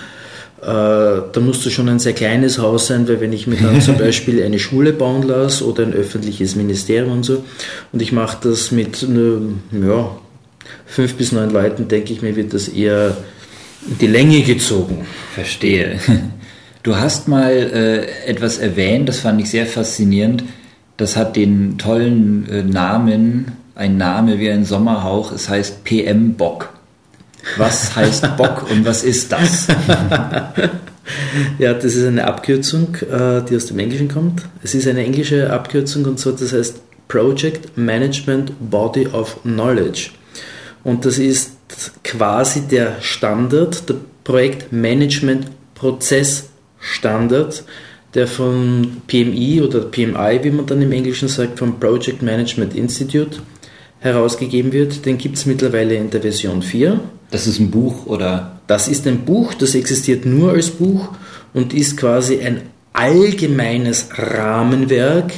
da 0.60 1.40
musste 1.40 1.70
schon 1.70 1.88
ein 1.88 1.98
sehr 1.98 2.14
kleines 2.14 2.58
Haus 2.58 2.86
sein, 2.86 3.06
weil 3.08 3.20
wenn 3.20 3.32
ich 3.32 3.46
mir 3.46 3.56
dann 3.56 3.80
zum 3.80 3.98
Beispiel 3.98 4.42
eine 4.42 4.58
Schule 4.58 4.92
bauen 4.92 5.22
lasse 5.22 5.66
oder 5.66 5.82
ein 5.82 5.92
öffentliches 5.92 6.56
Ministerium 6.56 7.12
und 7.12 7.24
so 7.24 7.44
und 7.92 8.00
ich 8.00 8.10
mache 8.12 8.38
das 8.48 8.70
mit 8.70 9.02
ja, 9.02 10.18
fünf 10.86 11.14
bis 11.14 11.32
neun 11.32 11.50
Leuten, 11.50 11.88
denke 11.88 12.12
ich 12.12 12.22
mir, 12.22 12.36
wird 12.36 12.54
das 12.54 12.68
eher 12.68 13.16
in 13.86 13.98
die 13.98 14.06
Länge 14.06 14.42
gezogen. 14.42 15.06
Verstehe. 15.34 16.00
Du 16.82 16.94
hast 16.94 17.26
mal 17.26 17.50
äh, 17.50 18.28
etwas 18.30 18.58
erwähnt, 18.58 19.08
das 19.08 19.18
fand 19.18 19.40
ich 19.40 19.50
sehr 19.50 19.66
faszinierend. 19.66 20.44
Das 20.96 21.16
hat 21.16 21.34
den 21.34 21.78
tollen 21.78 22.48
äh, 22.48 22.62
Namen, 22.62 23.56
ein 23.74 23.96
Name 23.96 24.38
wie 24.38 24.48
ein 24.48 24.64
Sommerhauch, 24.64 25.32
es 25.32 25.48
heißt 25.48 25.82
PM 25.82 26.34
Bock. 26.34 26.75
Was 27.56 27.94
heißt 27.94 28.36
Bock 28.36 28.70
und 28.70 28.84
was 28.84 29.02
ist 29.02 29.32
das? 29.32 29.68
Ja, 31.58 31.72
das 31.74 31.94
ist 31.94 32.04
eine 32.04 32.26
Abkürzung, 32.26 32.96
äh, 32.96 33.42
die 33.48 33.56
aus 33.56 33.66
dem 33.66 33.78
Englischen 33.78 34.08
kommt. 34.08 34.42
Es 34.62 34.74
ist 34.74 34.88
eine 34.88 35.04
englische 35.04 35.52
Abkürzung 35.52 36.04
und 36.04 36.18
so, 36.18 36.32
das 36.32 36.52
heißt 36.52 36.80
Project 37.08 37.76
Management 37.76 38.52
Body 38.58 39.06
of 39.08 39.40
Knowledge. 39.42 40.10
Und 40.82 41.04
das 41.04 41.18
ist 41.18 41.52
quasi 42.04 42.62
der 42.62 42.96
Standard, 43.00 43.88
der 43.88 43.96
Projektmanagement 44.24 45.46
Prozessstandard, 45.74 47.64
der 48.14 48.26
von 48.26 49.02
PMI 49.06 49.62
oder 49.62 49.80
PMI, 49.80 50.40
wie 50.42 50.50
man 50.50 50.66
dann 50.66 50.82
im 50.82 50.92
Englischen 50.92 51.28
sagt, 51.28 51.58
vom 51.58 51.78
Project 51.78 52.22
Management 52.22 52.74
Institute 52.74 53.38
herausgegeben 54.06 54.72
wird. 54.72 55.04
Den 55.04 55.18
gibt 55.18 55.36
es 55.36 55.46
mittlerweile 55.46 55.94
in 55.94 56.10
der 56.10 56.22
Version 56.22 56.62
4. 56.62 57.00
Das 57.30 57.46
ist 57.46 57.58
ein 57.58 57.70
Buch 57.70 58.06
oder? 58.06 58.60
Das 58.66 58.88
ist 58.88 59.06
ein 59.06 59.24
Buch, 59.24 59.54
das 59.54 59.74
existiert 59.74 60.26
nur 60.26 60.52
als 60.52 60.70
Buch 60.70 61.08
und 61.54 61.72
ist 61.74 61.96
quasi 61.96 62.40
ein 62.40 62.62
allgemeines 62.92 64.08
Rahmenwerk, 64.16 65.32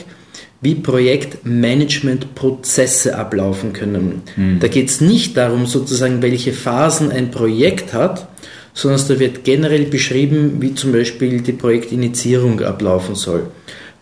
wie 0.60 0.75
Projektmanagementprozesse 0.75 3.16
ablaufen 3.16 3.72
können. 3.72 4.22
Da 4.60 4.66
geht 4.68 4.88
es 4.88 5.00
nicht 5.00 5.37
darum, 5.37 5.66
sozusagen, 5.66 6.20
welche 6.20 6.52
Phasen 6.52 7.12
ein 7.12 7.30
Projekt 7.30 7.94
hat, 7.94 8.26
sondern 8.75 9.00
da 9.06 9.20
wird 9.20 9.44
generell 9.44 9.84
beschrieben, 9.84 10.60
wie 10.60 10.75
zum 10.75 10.90
Beispiel 10.92 11.42
die 11.42 11.52
Projektinitiierung 11.52 12.60
ablaufen 12.60 13.14
soll. 13.14 13.46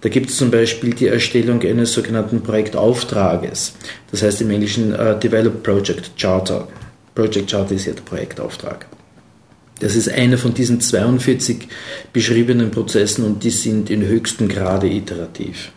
Da 0.06 0.10
gibt 0.10 0.30
es 0.30 0.36
zum 0.36 0.52
Beispiel 0.52 0.94
die 0.94 1.08
Erstellung 1.08 1.60
eines 1.62 1.92
sogenannten 1.92 2.40
Projektauftrages. 2.40 3.74
Das 4.12 4.22
heißt 4.22 4.40
im 4.40 4.50
Englischen 4.50 4.92
uh, 4.92 5.18
Develop 5.18 5.64
Project 5.64 6.12
Charter. 6.16 6.68
Project 7.16 7.50
Charter 7.50 7.74
ist 7.74 7.86
ja 7.86 7.92
der 7.92 8.02
Projektauftrag. 8.02 8.86
Das 9.80 9.96
ist 9.96 10.08
einer 10.08 10.38
von 10.38 10.54
diesen 10.54 10.80
42 10.80 11.66
beschriebenen 12.12 12.70
Prozessen 12.70 13.24
und 13.24 13.42
die 13.42 13.50
sind 13.50 13.90
in 13.90 14.02
höchstem 14.02 14.48
Grade 14.48 14.86
iterativ. 14.86 15.72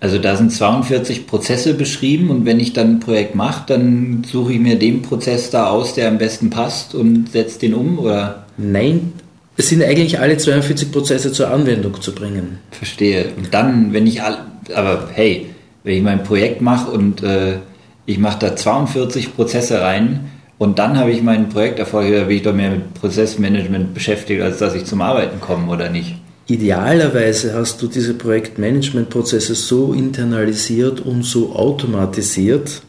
Also 0.00 0.18
da 0.18 0.34
sind 0.34 0.50
42 0.50 1.28
Prozesse 1.28 1.74
beschrieben 1.74 2.30
und 2.30 2.46
wenn 2.46 2.58
ich 2.58 2.72
dann 2.72 2.96
ein 2.96 3.00
Projekt 3.00 3.36
mache, 3.36 3.66
dann 3.68 4.24
suche 4.24 4.54
ich 4.54 4.58
mir 4.58 4.80
den 4.80 5.02
Prozess 5.02 5.50
da 5.50 5.68
aus, 5.68 5.94
der 5.94 6.08
am 6.08 6.18
besten 6.18 6.50
passt 6.50 6.96
und 6.96 7.30
setze 7.30 7.60
den 7.60 7.74
um, 7.74 8.00
oder? 8.00 8.46
Nein, 8.56 9.12
es 9.56 9.68
sind 9.68 9.82
eigentlich 9.82 10.18
alle 10.18 10.36
42 10.36 10.90
Prozesse 10.90 11.32
zur 11.32 11.50
Anwendung 11.50 12.00
zu 12.00 12.14
bringen. 12.14 12.58
Verstehe. 12.70 13.26
Und 13.36 13.54
dann, 13.54 13.92
wenn 13.92 14.06
ich 14.06 14.22
all, 14.22 14.38
aber 14.74 15.08
hey, 15.12 15.46
wenn 15.84 15.96
ich 15.96 16.02
mein 16.02 16.24
Projekt 16.24 16.60
mache 16.60 16.90
und 16.90 17.22
äh, 17.22 17.58
ich 18.06 18.18
mache 18.18 18.38
da 18.40 18.56
42 18.56 19.34
Prozesse 19.34 19.80
rein 19.80 20.30
und 20.58 20.78
dann 20.78 20.98
habe 20.98 21.12
ich 21.12 21.22
mein 21.22 21.48
Projekterfolg, 21.48 22.12
da 22.12 22.24
bin 22.24 22.36
ich 22.36 22.42
doch 22.42 22.54
mehr 22.54 22.70
mit 22.70 22.94
Prozessmanagement 22.94 23.94
beschäftigt, 23.94 24.42
als 24.42 24.58
dass 24.58 24.74
ich 24.74 24.84
zum 24.84 25.02
Arbeiten 25.02 25.40
komme, 25.40 25.70
oder 25.70 25.88
nicht? 25.88 26.16
Idealerweise 26.46 27.54
hast 27.54 27.80
du 27.80 27.86
diese 27.86 28.14
Projektmanagementprozesse 28.14 29.54
so 29.54 29.94
internalisiert 29.94 31.00
und 31.00 31.22
so 31.24 31.54
automatisiert, 31.54 32.82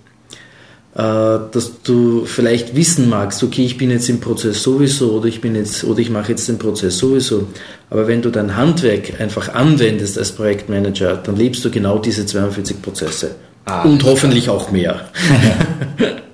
dass 0.98 1.82
du 1.84 2.24
vielleicht 2.26 2.76
wissen 2.76 3.10
magst, 3.10 3.44
okay, 3.44 3.66
ich 3.66 3.78
bin 3.78 3.92
jetzt 3.92 4.10
im 4.10 4.22
Prozess 4.22 4.64
sowieso 4.64 5.12
oder 5.12 5.26
ich 5.26 5.42
bin 5.42 5.54
jetzt 5.56 5.84
oder 5.84 6.00
ich 6.00 6.10
mache 6.10 6.32
jetzt 6.32 6.48
den 6.48 6.58
Prozess 6.58 6.98
sowieso. 6.98 7.48
Aber 7.90 8.08
wenn 8.08 8.22
du 8.22 8.30
dein 8.30 8.56
Handwerk 8.56 9.20
einfach 9.20 9.54
anwendest 9.54 10.18
als 10.18 10.32
Projektmanager, 10.32 11.18
dann 11.18 11.36
lebst 11.36 11.66
du 11.66 11.70
genau 11.70 12.00
diese 12.00 12.26
42 12.26 12.82
Prozesse. 12.82 13.36
Ah, 13.66 13.84
und 13.84 14.04
hoffentlich 14.06 14.50
auch 14.50 14.72
mehr. 14.72 15.10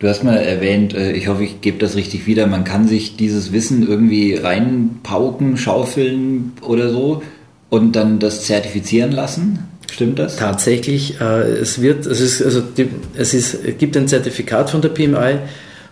Du 0.00 0.08
hast 0.08 0.24
mal 0.24 0.38
erwähnt, 0.38 0.94
äh, 0.94 1.12
ich 1.12 1.28
hoffe, 1.28 1.44
ich 1.44 1.60
gebe 1.60 1.76
das 1.76 1.94
richtig 1.94 2.26
wieder, 2.26 2.46
man 2.46 2.64
kann 2.64 2.88
sich 2.88 3.16
dieses 3.16 3.52
Wissen 3.52 3.86
irgendwie 3.86 4.34
reinpauken, 4.34 5.58
schaufeln 5.58 6.52
oder 6.62 6.88
so 6.88 7.22
und 7.68 7.96
dann 7.96 8.18
das 8.18 8.46
zertifizieren 8.46 9.12
lassen. 9.12 9.58
Stimmt 10.00 10.18
das? 10.18 10.36
Tatsächlich, 10.36 11.20
äh, 11.20 11.42
es 11.42 11.82
wird, 11.82 12.06
es 12.06 12.22
ist, 12.22 12.42
also 12.42 12.62
die, 12.62 12.88
es 13.18 13.34
ist, 13.34 13.52
es 13.52 13.76
gibt 13.76 13.98
ein 13.98 14.08
Zertifikat 14.08 14.70
von 14.70 14.80
der 14.80 14.88
PMI 14.88 15.40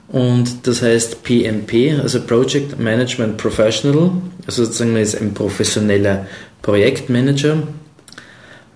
und 0.09 0.67
das 0.67 0.81
heißt 0.81 1.23
PMP, 1.23 2.01
also 2.01 2.23
Project 2.23 2.81
Management 2.81 3.37
Professional, 3.37 4.13
also 4.47 4.65
sozusagen 4.65 4.95
man 4.95 5.03
ist 5.03 5.21
ein 5.21 5.35
professioneller 5.35 6.27
Projektmanager. 6.63 7.65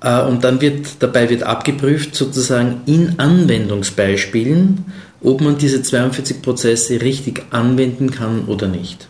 Äh, 0.03 0.21
und 0.21 0.45
dann 0.45 0.61
wird 0.61 0.87
dabei 0.99 1.31
wird 1.31 1.45
abgeprüft 1.45 2.15
sozusagen 2.15 2.83
in 2.85 3.19
Anwendungsbeispielen, 3.19 4.85
ob 5.23 5.41
man 5.41 5.57
diese 5.57 5.81
42 5.81 6.43
Prozesse 6.43 7.01
richtig 7.01 7.45
anwenden 7.49 8.11
kann 8.11 8.45
oder 8.49 8.69
nicht. 8.69 9.09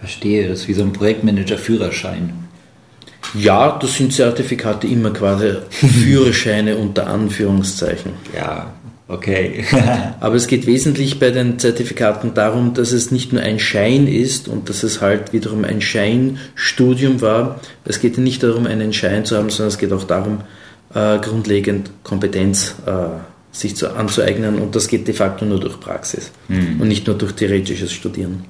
Verstehe, 0.00 0.48
das 0.48 0.60
ist 0.60 0.68
wie 0.68 0.72
so 0.72 0.82
ein 0.82 0.94
Projektmanager-Führerschein. 0.94 2.41
Ja, 3.34 3.78
das 3.80 3.94
sind 3.96 4.12
Zertifikate 4.12 4.86
immer 4.86 5.10
quasi 5.10 5.54
Führerscheine 5.70 6.76
unter 6.76 7.06
Anführungszeichen. 7.06 8.12
Ja, 8.36 8.74
okay. 9.08 9.64
Aber 10.20 10.34
es 10.34 10.46
geht 10.46 10.66
wesentlich 10.66 11.18
bei 11.18 11.30
den 11.30 11.58
Zertifikaten 11.58 12.34
darum, 12.34 12.74
dass 12.74 12.92
es 12.92 13.10
nicht 13.10 13.32
nur 13.32 13.42
ein 13.42 13.58
Schein 13.58 14.06
ist 14.06 14.48
und 14.48 14.68
dass 14.68 14.82
es 14.82 15.00
halt 15.00 15.32
wiederum 15.32 15.64
ein 15.64 15.80
Scheinstudium 15.80 17.20
war. 17.20 17.60
Es 17.84 18.00
geht 18.00 18.18
nicht 18.18 18.42
darum, 18.42 18.66
einen 18.66 18.92
Schein 18.92 19.24
zu 19.24 19.36
haben, 19.36 19.50
sondern 19.50 19.68
es 19.68 19.78
geht 19.78 19.92
auch 19.92 20.04
darum, 20.04 20.40
äh, 20.94 21.18
grundlegend 21.18 21.90
Kompetenz 22.02 22.74
äh, 22.86 22.92
sich 23.50 23.76
zu, 23.76 23.94
anzueignen 23.94 24.58
und 24.58 24.74
das 24.74 24.88
geht 24.88 25.06
de 25.06 25.14
facto 25.14 25.44
nur 25.44 25.60
durch 25.60 25.78
Praxis 25.78 26.32
mhm. 26.48 26.80
und 26.80 26.88
nicht 26.88 27.06
nur 27.06 27.16
durch 27.16 27.32
theoretisches 27.32 27.92
Studieren. 27.92 28.44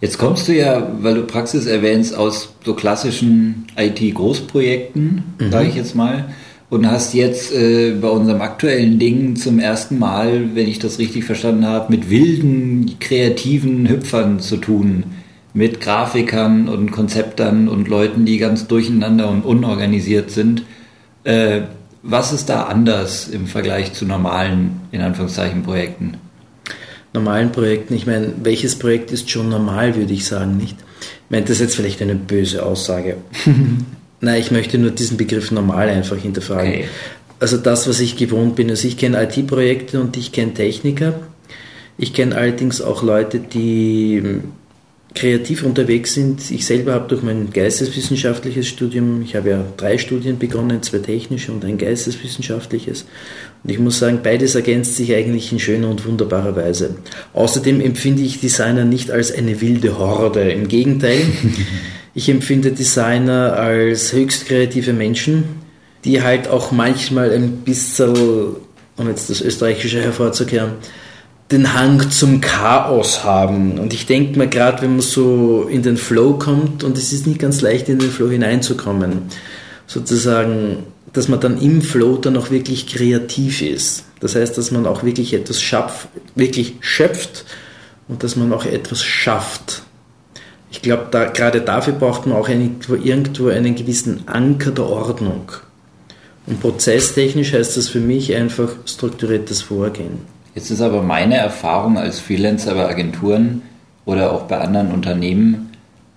Jetzt 0.00 0.16
kommst 0.16 0.48
du 0.48 0.56
ja, 0.56 0.92
weil 1.00 1.14
du 1.14 1.22
Praxis 1.22 1.66
erwähnst, 1.66 2.16
aus 2.16 2.54
so 2.64 2.74
klassischen 2.74 3.66
IT-Großprojekten, 3.76 5.22
mhm. 5.38 5.50
sage 5.50 5.68
ich 5.68 5.74
jetzt 5.74 5.94
mal, 5.94 6.32
und 6.70 6.90
hast 6.90 7.12
jetzt 7.14 7.52
äh, 7.52 7.96
bei 8.00 8.08
unserem 8.08 8.40
aktuellen 8.40 8.98
Ding 8.98 9.36
zum 9.36 9.58
ersten 9.58 9.98
Mal, 9.98 10.54
wenn 10.54 10.68
ich 10.68 10.78
das 10.78 10.98
richtig 10.98 11.24
verstanden 11.24 11.66
habe, 11.66 11.92
mit 11.92 12.08
wilden, 12.08 12.96
kreativen 13.00 13.88
Hüpfern 13.88 14.40
zu 14.40 14.56
tun, 14.56 15.04
mit 15.52 15.80
Grafikern 15.80 16.68
und 16.68 16.92
Konzeptern 16.92 17.68
und 17.68 17.88
Leuten, 17.88 18.24
die 18.24 18.38
ganz 18.38 18.68
durcheinander 18.68 19.28
und 19.28 19.44
unorganisiert 19.44 20.30
sind. 20.30 20.62
Äh, 21.24 21.62
was 22.02 22.32
ist 22.32 22.48
da 22.48 22.62
anders 22.62 23.28
im 23.28 23.46
Vergleich 23.46 23.92
zu 23.92 24.06
normalen, 24.06 24.80
in 24.92 25.02
Anführungszeichen, 25.02 25.62
Projekten? 25.62 26.14
Normalen 27.12 27.50
Projekten, 27.50 27.94
ich 27.94 28.06
meine, 28.06 28.32
welches 28.42 28.78
Projekt 28.78 29.10
ist 29.10 29.30
schon 29.30 29.48
normal, 29.48 29.96
würde 29.96 30.12
ich 30.12 30.24
sagen, 30.24 30.56
nicht? 30.56 30.76
Ich 31.00 31.30
meine, 31.30 31.42
das 31.42 31.52
ist 31.52 31.60
jetzt 31.60 31.76
vielleicht 31.76 32.02
eine 32.02 32.14
böse 32.14 32.64
Aussage. 32.64 33.16
Nein, 34.20 34.40
ich 34.40 34.50
möchte 34.50 34.78
nur 34.78 34.90
diesen 34.90 35.16
Begriff 35.16 35.50
normal 35.50 35.88
einfach 35.88 36.16
hinterfragen. 36.16 36.72
Okay. 36.72 36.88
Also 37.40 37.56
das, 37.56 37.88
was 37.88 38.00
ich 38.00 38.16
gewohnt 38.16 38.54
bin, 38.54 38.68
also 38.68 38.86
ich 38.86 38.98
kenne 38.98 39.22
IT-Projekte 39.22 40.00
und 40.00 40.16
ich 40.16 40.30
kenne 40.30 40.52
Techniker. 40.52 41.14
Ich 41.96 42.12
kenne 42.12 42.36
allerdings 42.36 42.82
auch 42.82 43.02
Leute, 43.02 43.40
die 43.40 44.40
kreativ 45.14 45.64
unterwegs 45.64 46.14
sind. 46.14 46.50
Ich 46.50 46.66
selber 46.66 46.92
habe 46.92 47.08
durch 47.08 47.22
mein 47.22 47.50
geisteswissenschaftliches 47.50 48.68
Studium, 48.68 49.22
ich 49.22 49.34
habe 49.34 49.50
ja 49.50 49.64
drei 49.76 49.98
Studien 49.98 50.38
begonnen, 50.38 50.82
zwei 50.82 50.98
technische 50.98 51.52
und 51.52 51.64
ein 51.64 51.78
geisteswissenschaftliches. 51.78 53.06
Und 53.62 53.70
ich 53.70 53.78
muss 53.78 53.98
sagen, 53.98 54.20
beides 54.22 54.54
ergänzt 54.54 54.96
sich 54.96 55.12
eigentlich 55.14 55.50
in 55.52 55.58
schöner 55.58 55.88
und 55.88 56.06
wunderbarer 56.06 56.54
Weise. 56.54 56.96
Außerdem 57.34 57.80
empfinde 57.80 58.22
ich 58.22 58.40
Designer 58.40 58.84
nicht 58.84 59.10
als 59.10 59.32
eine 59.32 59.60
wilde 59.60 59.98
Horde. 59.98 60.50
Im 60.52 60.68
Gegenteil, 60.68 61.20
ich 62.14 62.28
empfinde 62.28 62.70
Designer 62.70 63.54
als 63.56 64.12
höchst 64.12 64.46
kreative 64.46 64.92
Menschen, 64.92 65.44
die 66.04 66.22
halt 66.22 66.48
auch 66.48 66.70
manchmal 66.70 67.32
ein 67.32 67.58
bisschen, 67.58 68.14
um 68.96 69.08
jetzt 69.08 69.28
das 69.28 69.40
Österreichische 69.40 70.00
hervorzukehren, 70.00 70.72
den 71.50 71.74
Hang 71.74 72.10
zum 72.10 72.40
Chaos 72.40 73.24
haben. 73.24 73.78
Und 73.78 73.92
ich 73.92 74.06
denke 74.06 74.38
mir 74.38 74.46
gerade, 74.46 74.82
wenn 74.82 74.92
man 74.92 75.00
so 75.00 75.66
in 75.68 75.82
den 75.82 75.96
Flow 75.96 76.34
kommt, 76.34 76.84
und 76.84 76.96
es 76.96 77.12
ist 77.12 77.26
nicht 77.26 77.40
ganz 77.40 77.60
leicht, 77.60 77.88
in 77.88 77.98
den 77.98 78.10
Flow 78.10 78.30
hineinzukommen, 78.30 79.22
sozusagen, 79.86 80.84
dass 81.12 81.28
man 81.28 81.40
dann 81.40 81.60
im 81.60 81.82
Flow 81.82 82.16
dann 82.16 82.36
auch 82.36 82.50
wirklich 82.50 82.86
kreativ 82.86 83.62
ist. 83.62 84.04
Das 84.20 84.36
heißt, 84.36 84.56
dass 84.56 84.70
man 84.70 84.86
auch 84.86 85.02
wirklich 85.02 85.34
etwas 85.34 85.60
schafft, 85.60 86.08
wirklich 86.36 86.74
schöpft 86.80 87.44
und 88.06 88.22
dass 88.22 88.36
man 88.36 88.52
auch 88.52 88.64
etwas 88.64 89.02
schafft. 89.02 89.82
Ich 90.70 90.82
glaube, 90.82 91.08
da, 91.10 91.24
gerade 91.24 91.62
dafür 91.62 91.94
braucht 91.94 92.26
man 92.26 92.36
auch 92.36 92.48
irgendwo, 92.48 92.94
irgendwo 92.94 93.48
einen 93.48 93.74
gewissen 93.74 94.28
Anker 94.28 94.70
der 94.70 94.86
Ordnung. 94.86 95.50
Und 96.46 96.60
prozesstechnisch 96.60 97.52
heißt 97.52 97.76
das 97.76 97.88
für 97.88 98.00
mich 98.00 98.34
einfach 98.34 98.68
strukturiertes 98.86 99.62
Vorgehen. 99.62 100.20
Jetzt 100.60 100.68
ist 100.68 100.82
aber 100.82 101.02
meine 101.02 101.38
Erfahrung 101.38 101.96
als 101.96 102.20
Freelancer 102.20 102.74
bei 102.74 102.86
Agenturen 102.86 103.62
oder 104.04 104.30
auch 104.30 104.42
bei 104.42 104.58
anderen 104.58 104.92
Unternehmen 104.92 105.70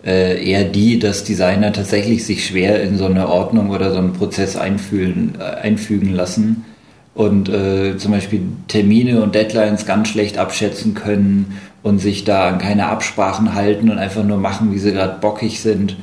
äh, 0.05 0.45
eher 0.45 0.65
die, 0.65 0.99
dass 0.99 1.23
Designer 1.23 1.71
tatsächlich 1.71 2.25
sich 2.25 2.45
schwer 2.45 2.83
in 2.83 2.97
so 2.97 3.05
eine 3.05 3.29
Ordnung 3.29 3.69
oder 3.69 3.93
so 3.93 3.99
einen 3.99 4.11
Prozess 4.11 4.57
einfühlen, 4.57 5.35
äh, 5.39 5.43
einfügen 5.43 6.11
lassen 6.13 6.65
und 7.13 7.47
äh, 7.47 7.95
zum 7.95 8.11
Beispiel 8.11 8.41
Termine 8.67 9.23
und 9.23 9.33
Deadlines 9.33 9.85
ganz 9.85 10.09
schlecht 10.09 10.37
abschätzen 10.37 10.93
können 10.93 11.57
und 11.81 11.99
sich 11.99 12.25
da 12.25 12.49
an 12.49 12.57
keine 12.57 12.87
Absprachen 12.87 13.55
halten 13.55 13.89
und 13.89 13.97
einfach 13.97 14.25
nur 14.25 14.39
machen, 14.39 14.73
wie 14.73 14.79
sie 14.79 14.91
gerade 14.91 15.21
bockig 15.21 15.61
sind. 15.61 15.95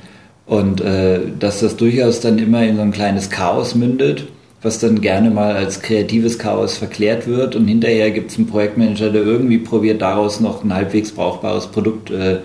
Und 0.47 0.81
äh, 0.81 1.21
dass 1.39 1.61
das 1.61 1.77
durchaus 1.77 2.21
dann 2.21 2.39
immer 2.39 2.63
in 2.63 2.77
so 2.77 2.83
ein 2.83 2.91
kleines 2.91 3.29
Chaos 3.29 3.75
mündet 3.75 4.29
was 4.63 4.79
dann 4.79 5.01
gerne 5.01 5.31
mal 5.31 5.55
als 5.55 5.81
kreatives 5.81 6.39
Chaos 6.39 6.77
verklärt 6.77 7.27
wird 7.27 7.57
und 7.57 7.67
hinterher 7.67 8.11
gibt 8.11 8.31
es 8.31 8.37
einen 8.37 8.47
Projektmanager, 8.47 9.11
der 9.11 9.23
irgendwie 9.23 9.59
probiert, 9.59 10.03
daraus 10.03 10.41
noch 10.41 10.63
ein 10.63 10.75
halbwegs 10.75 11.13
brauchbares 11.13 11.67
Produkt 11.69 12.11
äh, 12.11 12.41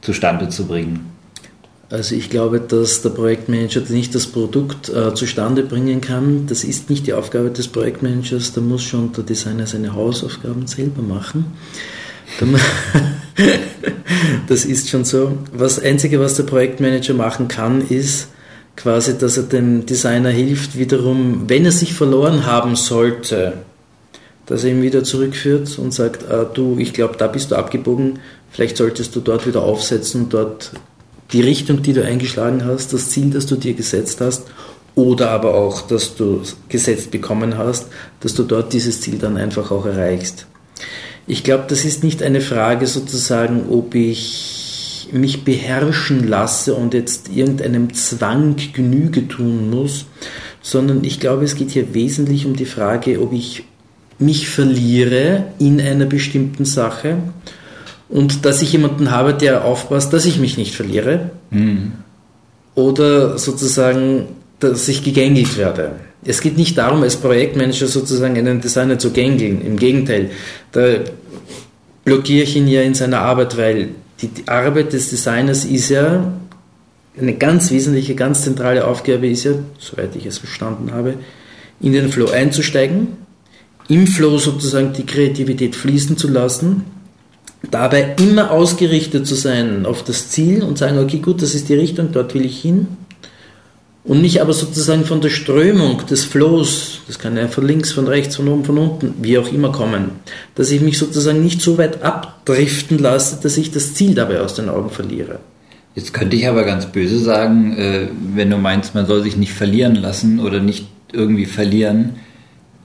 zustande 0.00 0.48
zu 0.48 0.66
bringen. 0.66 1.10
Also 1.90 2.14
ich 2.14 2.30
glaube, 2.30 2.60
dass 2.60 3.02
der 3.02 3.10
Projektmanager 3.10 3.82
nicht 3.88 4.14
das 4.14 4.28
Produkt 4.28 4.88
äh, 4.88 5.12
zustande 5.14 5.64
bringen 5.64 6.00
kann. 6.00 6.46
Das 6.46 6.62
ist 6.62 6.88
nicht 6.88 7.08
die 7.08 7.14
Aufgabe 7.14 7.50
des 7.50 7.66
Projektmanagers. 7.66 8.52
Da 8.52 8.60
muss 8.60 8.84
schon 8.84 9.12
der 9.12 9.24
Designer 9.24 9.66
seine 9.66 9.94
Hausaufgaben 9.94 10.66
selber 10.66 11.02
machen. 11.02 11.46
Das 14.48 14.64
ist 14.64 14.88
schon 14.90 15.04
so. 15.04 15.38
Das 15.56 15.82
Einzige, 15.82 16.20
was 16.20 16.34
der 16.34 16.42
Projektmanager 16.42 17.14
machen 17.14 17.48
kann, 17.48 17.80
ist, 17.80 18.28
quasi, 18.82 19.18
dass 19.18 19.36
er 19.36 19.44
dem 19.44 19.84
Designer 19.84 20.30
hilft, 20.30 20.78
wiederum, 20.78 21.44
wenn 21.48 21.64
er 21.64 21.72
sich 21.72 21.92
verloren 21.92 22.46
haben 22.46 22.76
sollte, 22.76 23.54
dass 24.46 24.64
er 24.64 24.70
ihn 24.70 24.82
wieder 24.82 25.04
zurückführt 25.04 25.78
und 25.78 25.92
sagt, 25.92 26.28
ah, 26.30 26.44
du, 26.44 26.76
ich 26.78 26.92
glaube, 26.92 27.16
da 27.18 27.26
bist 27.26 27.50
du 27.50 27.56
abgebogen, 27.56 28.20
vielleicht 28.50 28.76
solltest 28.76 29.14
du 29.14 29.20
dort 29.20 29.46
wieder 29.46 29.62
aufsetzen, 29.62 30.28
dort 30.28 30.72
die 31.32 31.42
Richtung, 31.42 31.82
die 31.82 31.92
du 31.92 32.04
eingeschlagen 32.04 32.64
hast, 32.64 32.92
das 32.92 33.10
Ziel, 33.10 33.30
das 33.30 33.46
du 33.46 33.56
dir 33.56 33.74
gesetzt 33.74 34.20
hast, 34.20 34.44
oder 34.96 35.30
aber 35.30 35.54
auch, 35.54 35.82
dass 35.82 36.16
du 36.16 36.42
gesetzt 36.68 37.10
bekommen 37.10 37.56
hast, 37.56 37.86
dass 38.20 38.34
du 38.34 38.42
dort 38.42 38.72
dieses 38.72 39.00
Ziel 39.00 39.18
dann 39.18 39.36
einfach 39.36 39.70
auch 39.70 39.86
erreichst. 39.86 40.46
Ich 41.26 41.44
glaube, 41.44 41.64
das 41.68 41.84
ist 41.84 42.02
nicht 42.02 42.22
eine 42.22 42.40
Frage 42.40 42.86
sozusagen, 42.86 43.66
ob 43.70 43.94
ich 43.94 44.59
mich 45.12 45.44
beherrschen 45.44 46.28
lasse 46.28 46.74
und 46.74 46.94
jetzt 46.94 47.28
irgendeinem 47.34 47.92
Zwang 47.94 48.56
Genüge 48.72 49.28
tun 49.28 49.70
muss, 49.70 50.06
sondern 50.62 51.04
ich 51.04 51.20
glaube, 51.20 51.44
es 51.44 51.54
geht 51.54 51.70
hier 51.70 51.94
wesentlich 51.94 52.46
um 52.46 52.56
die 52.56 52.64
Frage, 52.64 53.20
ob 53.20 53.32
ich 53.32 53.64
mich 54.18 54.48
verliere 54.48 55.46
in 55.58 55.80
einer 55.80 56.04
bestimmten 56.04 56.64
Sache 56.64 57.16
und 58.08 58.44
dass 58.44 58.60
ich 58.60 58.72
jemanden 58.72 59.10
habe, 59.10 59.34
der 59.34 59.64
aufpasst, 59.64 60.12
dass 60.12 60.26
ich 60.26 60.38
mich 60.38 60.58
nicht 60.58 60.74
verliere. 60.74 61.30
Mhm. 61.50 61.92
Oder 62.74 63.38
sozusagen, 63.38 64.26
dass 64.58 64.88
ich 64.88 65.02
gegängelt 65.02 65.56
werde. 65.56 65.92
Es 66.24 66.40
geht 66.40 66.58
nicht 66.58 66.76
darum, 66.76 67.02
als 67.02 67.16
Projektmanager 67.16 67.86
sozusagen 67.86 68.36
einen 68.36 68.60
Designer 68.60 68.98
zu 68.98 69.10
gängeln. 69.10 69.64
Im 69.64 69.78
Gegenteil, 69.78 70.30
da 70.72 70.96
blockiere 72.04 72.44
ich 72.44 72.56
ihn 72.56 72.68
ja 72.68 72.82
in 72.82 72.94
seiner 72.94 73.20
Arbeit, 73.20 73.56
weil 73.56 73.88
die, 74.22 74.48
Arbeit 74.48 74.92
des 74.92 75.10
Designers 75.10 75.64
ist 75.64 75.88
ja 75.88 76.32
eine 77.18 77.34
ganz 77.34 77.70
wesentliche, 77.70 78.14
ganz 78.14 78.42
zentrale 78.42 78.86
Aufgabe 78.86 79.28
ist 79.28 79.44
ja, 79.44 79.52
soweit 79.78 80.14
ich 80.16 80.26
es 80.26 80.38
verstanden 80.38 80.92
habe, 80.92 81.14
in 81.80 81.92
den 81.92 82.10
Flow 82.10 82.30
einzusteigen, 82.30 83.08
im 83.88 84.06
Flow 84.06 84.38
sozusagen 84.38 84.92
die 84.92 85.06
Kreativität 85.06 85.74
fließen 85.74 86.16
zu 86.16 86.28
lassen, 86.28 86.84
dabei 87.70 88.14
immer 88.20 88.50
ausgerichtet 88.50 89.26
zu 89.26 89.34
sein 89.34 89.84
auf 89.86 90.04
das 90.04 90.30
Ziel 90.30 90.62
und 90.62 90.78
sagen, 90.78 90.98
okay, 90.98 91.18
gut, 91.18 91.42
das 91.42 91.54
ist 91.54 91.68
die 91.68 91.74
Richtung, 91.74 92.12
dort 92.12 92.34
will 92.34 92.44
ich 92.44 92.60
hin. 92.60 92.86
Und 94.02 94.22
nicht 94.22 94.40
aber 94.40 94.54
sozusagen 94.54 95.04
von 95.04 95.20
der 95.20 95.28
Strömung 95.28 96.06
des 96.06 96.24
Flows, 96.24 97.00
das 97.06 97.18
kann 97.18 97.36
ja 97.36 97.48
von 97.48 97.66
links, 97.66 97.92
von 97.92 98.08
rechts, 98.08 98.36
von 98.36 98.48
oben, 98.48 98.64
von 98.64 98.78
unten, 98.78 99.14
wie 99.20 99.36
auch 99.36 99.52
immer 99.52 99.72
kommen, 99.72 100.12
dass 100.54 100.70
ich 100.70 100.80
mich 100.80 100.96
sozusagen 100.96 101.44
nicht 101.44 101.60
so 101.60 101.76
weit 101.76 102.02
abdriften 102.02 102.98
lasse, 102.98 103.38
dass 103.42 103.58
ich 103.58 103.70
das 103.70 103.94
Ziel 103.94 104.14
dabei 104.14 104.40
aus 104.40 104.54
den 104.54 104.70
Augen 104.70 104.88
verliere. 104.88 105.40
Jetzt 105.94 106.14
könnte 106.14 106.36
ich 106.36 106.48
aber 106.48 106.64
ganz 106.64 106.86
böse 106.86 107.18
sagen, 107.18 107.76
äh, 107.76 108.08
wenn 108.34 108.48
du 108.48 108.56
meinst, 108.56 108.94
man 108.94 109.06
soll 109.06 109.22
sich 109.22 109.36
nicht 109.36 109.52
verlieren 109.52 109.96
lassen 109.96 110.40
oder 110.40 110.60
nicht 110.60 110.86
irgendwie 111.12 111.46
verlieren, 111.46 112.14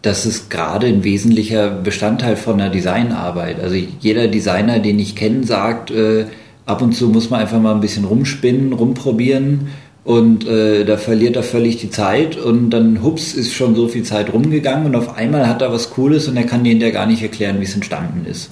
das 0.01 0.25
ist 0.25 0.49
gerade 0.49 0.87
ein 0.87 1.03
wesentlicher 1.03 1.69
Bestandteil 1.69 2.35
von 2.35 2.57
der 2.57 2.69
Designarbeit. 2.69 3.59
Also 3.59 3.75
jeder 4.01 4.27
Designer, 4.27 4.79
den 4.79 4.99
ich 4.99 5.15
kenne, 5.15 5.45
sagt, 5.45 5.91
äh, 5.91 6.25
ab 6.65 6.81
und 6.81 6.93
zu 6.93 7.07
muss 7.09 7.29
man 7.29 7.39
einfach 7.39 7.59
mal 7.59 7.73
ein 7.73 7.81
bisschen 7.81 8.05
rumspinnen, 8.05 8.73
rumprobieren 8.73 9.67
und 10.05 10.47
äh, 10.47 10.85
da 10.85 10.97
verliert 10.97 11.35
er 11.35 11.41
völlig 11.41 11.77
die 11.77 11.89
Zeit 11.89 12.37
und 12.37 12.69
dann 12.69 13.01
hups 13.01 13.33
ist 13.33 13.53
schon 13.53 13.75
so 13.75 13.87
viel 13.87 14.03
Zeit 14.03 14.31
rumgegangen 14.31 14.85
und 14.85 14.95
auf 14.95 15.17
einmal 15.17 15.47
hat 15.47 15.63
er 15.63 15.73
was 15.73 15.89
Cooles 15.89 16.27
und 16.27 16.37
er 16.37 16.43
kann 16.43 16.63
dir 16.63 16.69
hinterher 16.69 16.93
gar 16.93 17.07
nicht 17.07 17.23
erklären, 17.23 17.59
wie 17.59 17.63
es 17.63 17.73
entstanden 17.73 18.23
ist. 18.29 18.51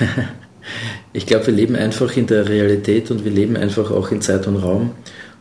ich 1.12 1.26
glaube, 1.26 1.48
wir 1.48 1.54
leben 1.54 1.76
einfach 1.76 2.16
in 2.16 2.26
der 2.26 2.48
Realität 2.48 3.10
und 3.10 3.22
wir 3.22 3.30
leben 3.30 3.54
einfach 3.54 3.90
auch 3.90 4.10
in 4.10 4.22
Zeit 4.22 4.46
und 4.46 4.56
Raum 4.56 4.92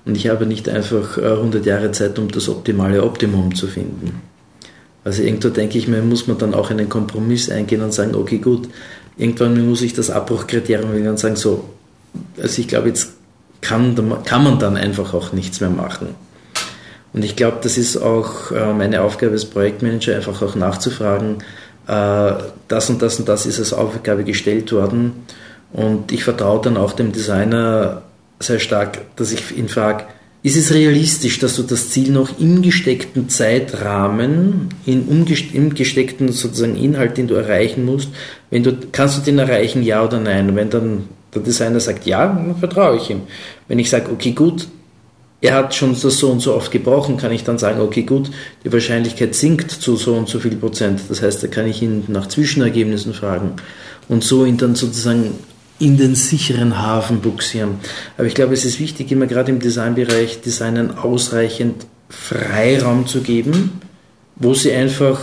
und 0.05 0.17
ich 0.17 0.27
habe 0.27 0.45
nicht 0.45 0.67
einfach 0.67 1.17
100 1.17 1.65
äh, 1.65 1.69
Jahre 1.69 1.91
Zeit, 1.93 2.19
um 2.19 2.29
das 2.29 2.49
optimale 2.49 3.01
Optimum 3.01 3.55
zu 3.55 3.67
finden. 3.67 4.21
Also 5.05 5.23
irgendwo 5.23 5.47
denke 5.47 5.77
ich 5.77 5.87
mir, 5.87 6.01
muss 6.01 6.27
man 6.27 6.39
dann 6.39 6.53
auch 6.53 6.71
einen 6.71 6.89
Kompromiss 6.89 7.49
eingehen 7.49 7.81
und 7.81 7.93
sagen, 7.93 8.15
okay, 8.15 8.39
gut, 8.39 8.67
irgendwann 9.17 9.65
muss 9.65 9.81
ich 9.81 9.93
das 9.93 10.09
Abbruchkriterium 10.09 10.93
und 10.93 11.19
sagen, 11.19 11.37
so, 11.37 11.69
also 12.37 12.59
ich 12.59 12.67
glaube, 12.67 12.89
jetzt 12.89 13.13
kann, 13.61 13.95
kann 14.25 14.43
man 14.43 14.59
dann 14.59 14.75
einfach 14.75 15.13
auch 15.13 15.33
nichts 15.33 15.61
mehr 15.61 15.69
machen. 15.69 16.15
Und 17.13 17.25
ich 17.25 17.35
glaube, 17.35 17.57
das 17.61 17.77
ist 17.77 17.97
auch 17.97 18.51
äh, 18.51 18.73
meine 18.73 19.01
Aufgabe 19.01 19.33
als 19.33 19.45
Projektmanager, 19.45 20.15
einfach 20.15 20.41
auch 20.41 20.55
nachzufragen, 20.55 21.43
äh, 21.87 22.33
das 22.67 22.89
und 22.89 23.01
das 23.01 23.19
und 23.19 23.27
das 23.27 23.45
ist 23.45 23.59
als 23.59 23.73
Aufgabe 23.73 24.23
gestellt 24.23 24.71
worden. 24.71 25.13
Und 25.73 26.11
ich 26.11 26.23
vertraue 26.23 26.61
dann 26.61 26.77
auch 26.77 26.93
dem 26.93 27.11
Designer 27.11 28.03
sehr 28.39 28.59
stark, 28.59 28.99
dass 29.15 29.31
ich 29.31 29.55
ihn 29.55 29.69
frage, 29.69 30.05
ist 30.43 30.57
es 30.57 30.73
realistisch, 30.73 31.37
dass 31.37 31.55
du 31.55 31.63
das 31.63 31.89
Ziel 31.91 32.11
noch 32.11 32.39
im 32.39 32.63
gesteckten 32.63 33.29
Zeitrahmen, 33.29 34.69
in, 34.85 35.07
im 35.53 35.75
gesteckten 35.75 36.31
sozusagen 36.31 36.75
Inhalt, 36.75 37.17
den 37.17 37.27
du 37.27 37.35
erreichen 37.35 37.85
musst, 37.85 38.09
wenn 38.49 38.63
du, 38.63 38.75
kannst 38.91 39.17
du 39.17 39.21
den 39.21 39.37
erreichen, 39.37 39.83
ja 39.83 40.03
oder 40.03 40.19
nein? 40.19 40.55
Wenn 40.55 40.71
dann 40.71 41.09
der 41.33 41.41
Designer 41.41 41.79
sagt 41.79 42.05
ja, 42.05 42.27
dann 42.27 42.55
vertraue 42.57 42.97
ich 42.97 43.09
ihm. 43.09 43.21
Wenn 43.67 43.79
ich 43.79 43.89
sage, 43.89 44.11
okay, 44.11 44.31
gut, 44.31 44.67
er 45.41 45.55
hat 45.55 45.73
schon 45.73 45.95
das 45.99 46.17
so 46.17 46.29
und 46.31 46.39
so 46.39 46.53
oft 46.53 46.71
gebrochen, 46.71 47.17
kann 47.17 47.31
ich 47.31 47.43
dann 47.43 47.57
sagen, 47.57 47.81
okay, 47.81 48.03
gut, 48.03 48.29
die 48.63 48.71
Wahrscheinlichkeit 48.71 49.33
sinkt 49.33 49.71
zu 49.71 49.95
so 49.95 50.13
und 50.13 50.29
so 50.29 50.39
viel 50.39 50.55
Prozent. 50.55 51.01
Das 51.09 51.21
heißt, 51.21 51.41
da 51.41 51.47
kann 51.47 51.67
ich 51.67 51.81
ihn 51.81 52.03
nach 52.09 52.27
Zwischenergebnissen 52.27 53.13
fragen 53.13 53.53
und 54.07 54.23
so 54.23 54.45
ihn 54.45 54.57
dann 54.57 54.75
sozusagen 54.75 55.31
in 55.79 55.97
den 55.97 56.13
sicheren 56.13 56.79
Hafen 56.79 57.21
buxieren. 57.21 57.79
Aber 58.17 58.27
ich 58.27 58.35
glaube, 58.35 58.53
es 58.53 58.65
ist 58.65 58.79
wichtig, 58.79 59.11
immer 59.11 59.25
gerade 59.25 59.51
im 59.51 59.59
Designbereich 59.59 60.41
Designern 60.41 60.95
ausreichend 60.95 61.87
Freiraum 62.07 63.07
zu 63.07 63.21
geben, 63.21 63.81
wo 64.35 64.53
sie 64.53 64.71
einfach 64.71 65.19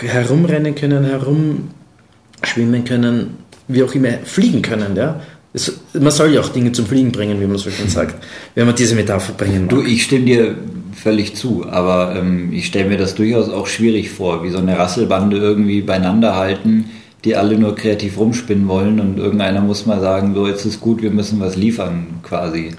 herumrennen 0.00 0.74
können, 0.74 1.04
herumschwimmen 1.04 2.84
können, 2.84 3.36
wie 3.68 3.84
auch 3.84 3.94
immer 3.94 4.10
fliegen 4.24 4.62
können. 4.62 4.96
Ja? 4.96 5.20
Es, 5.54 5.80
man 5.92 6.10
soll 6.10 6.32
ja 6.32 6.40
auch 6.40 6.48
Dinge 6.48 6.72
zum 6.72 6.86
Fliegen 6.86 7.12
bringen, 7.12 7.40
wie 7.40 7.46
man 7.46 7.58
so 7.58 7.70
schön 7.70 7.88
sagt, 7.88 8.24
wenn 8.54 8.66
man 8.66 8.74
diese 8.74 8.94
Metapher 8.94 9.34
bringen 9.34 9.62
mag. 9.62 9.70
Du, 9.70 9.82
ich 9.82 10.04
stimme 10.04 10.24
dir 10.24 10.54
völlig 10.94 11.36
zu, 11.36 11.66
aber 11.68 12.16
ähm, 12.16 12.52
ich 12.52 12.66
stelle 12.66 12.88
mir 12.88 12.96
das 12.96 13.14
durchaus 13.14 13.48
auch 13.48 13.66
schwierig 13.66 14.10
vor, 14.10 14.42
wie 14.44 14.50
so 14.50 14.58
eine 14.58 14.78
Rasselbande 14.78 15.36
irgendwie 15.36 15.82
beieinander 15.82 16.36
halten 16.36 16.86
die 17.24 17.36
alle 17.36 17.56
nur 17.56 17.74
kreativ 17.74 18.18
rumspinnen 18.18 18.66
wollen 18.68 19.00
und 19.00 19.18
irgendeiner 19.18 19.60
muss 19.60 19.86
mal 19.86 20.00
sagen, 20.00 20.34
so 20.34 20.46
jetzt 20.46 20.64
ist 20.64 20.80
gut, 20.80 21.02
wir 21.02 21.10
müssen 21.10 21.40
was 21.40 21.56
liefern 21.56 22.20
quasi. 22.22 22.72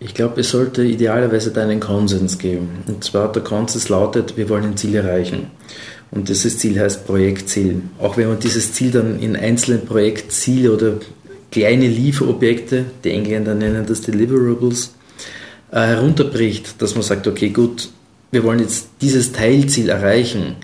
Ich 0.00 0.14
glaube, 0.14 0.40
es 0.40 0.50
sollte 0.50 0.84
idealerweise 0.84 1.52
da 1.52 1.62
einen 1.62 1.78
Konsens 1.78 2.38
geben. 2.38 2.82
Und 2.88 3.04
zwar 3.04 3.30
der 3.30 3.42
Konsens 3.42 3.88
lautet, 3.88 4.36
wir 4.36 4.48
wollen 4.48 4.64
ein 4.64 4.76
Ziel 4.76 4.96
erreichen. 4.96 5.48
Und 6.10 6.28
dieses 6.28 6.58
Ziel 6.58 6.80
heißt 6.80 7.06
Projektziel. 7.06 7.82
Auch 8.00 8.16
wenn 8.16 8.28
man 8.28 8.40
dieses 8.40 8.72
Ziel 8.72 8.90
dann 8.90 9.20
in 9.20 9.36
einzelnen 9.36 9.84
Projektziele 9.86 10.72
oder 10.72 10.94
kleine 11.52 11.86
Lieferobjekte, 11.86 12.86
die 13.04 13.10
Engländer 13.10 13.54
nennen 13.54 13.86
das 13.86 14.00
Deliverables, 14.00 14.94
äh, 15.70 15.80
herunterbricht, 15.80 16.82
dass 16.82 16.94
man 16.94 17.04
sagt, 17.04 17.28
okay, 17.28 17.50
gut, 17.50 17.90
wir 18.32 18.42
wollen 18.42 18.58
jetzt 18.58 18.88
dieses 19.00 19.30
Teilziel 19.30 19.90
erreichen 19.90 20.56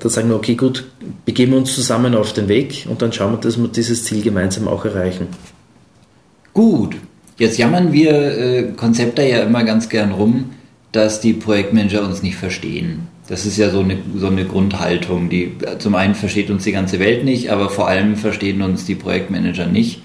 da 0.00 0.08
sagen 0.08 0.28
wir, 0.28 0.36
okay, 0.36 0.56
gut, 0.56 0.86
begeben 1.24 1.52
wir 1.52 1.58
uns 1.58 1.74
zusammen 1.74 2.14
auf 2.14 2.32
den 2.32 2.48
Weg 2.48 2.86
und 2.88 3.00
dann 3.00 3.12
schauen 3.12 3.32
wir, 3.32 3.38
dass 3.38 3.58
wir 3.58 3.68
dieses 3.68 4.04
Ziel 4.04 4.22
gemeinsam 4.22 4.66
auch 4.66 4.84
erreichen. 4.84 5.28
Gut, 6.52 6.96
jetzt 7.38 7.58
jammern 7.58 7.92
wir 7.92 8.12
äh, 8.12 8.62
Konzepter 8.72 9.22
ja 9.22 9.42
immer 9.42 9.62
ganz 9.62 9.88
gern 9.88 10.10
rum, 10.12 10.50
dass 10.90 11.20
die 11.20 11.32
Projektmanager 11.32 12.04
uns 12.04 12.22
nicht 12.22 12.36
verstehen. 12.36 13.06
Das 13.28 13.44
ist 13.44 13.58
ja 13.58 13.68
so 13.68 13.80
eine, 13.80 13.98
so 14.16 14.28
eine 14.28 14.46
Grundhaltung. 14.46 15.28
Die, 15.28 15.52
zum 15.78 15.94
einen 15.94 16.14
versteht 16.14 16.50
uns 16.50 16.64
die 16.64 16.72
ganze 16.72 16.98
Welt 16.98 17.24
nicht, 17.24 17.50
aber 17.50 17.68
vor 17.68 17.86
allem 17.86 18.16
verstehen 18.16 18.62
uns 18.62 18.86
die 18.86 18.94
Projektmanager 18.94 19.66
nicht. 19.66 20.02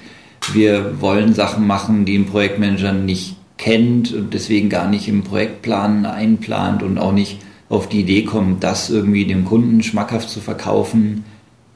Wir 0.52 1.00
wollen 1.02 1.34
Sachen 1.34 1.66
machen, 1.66 2.04
die 2.04 2.18
ein 2.18 2.26
Projektmanager 2.26 2.92
nicht 2.92 3.38
kennt 3.58 4.14
und 4.14 4.34
deswegen 4.34 4.68
gar 4.68 4.90
nicht 4.90 5.08
im 5.08 5.24
Projektplan 5.24 6.06
einplant 6.06 6.84
und 6.84 6.98
auch 6.98 7.14
nicht 7.14 7.40
auf 7.70 7.88
die 7.88 8.02
Idee 8.02 8.24
kommen, 8.24 8.58
das 8.60 8.90
irgendwie 8.90 9.26
dem 9.26 9.46
Kunden 9.46 9.82
schmackhaft 9.84 10.30
zu 10.30 10.42
verkaufen. 10.42 11.24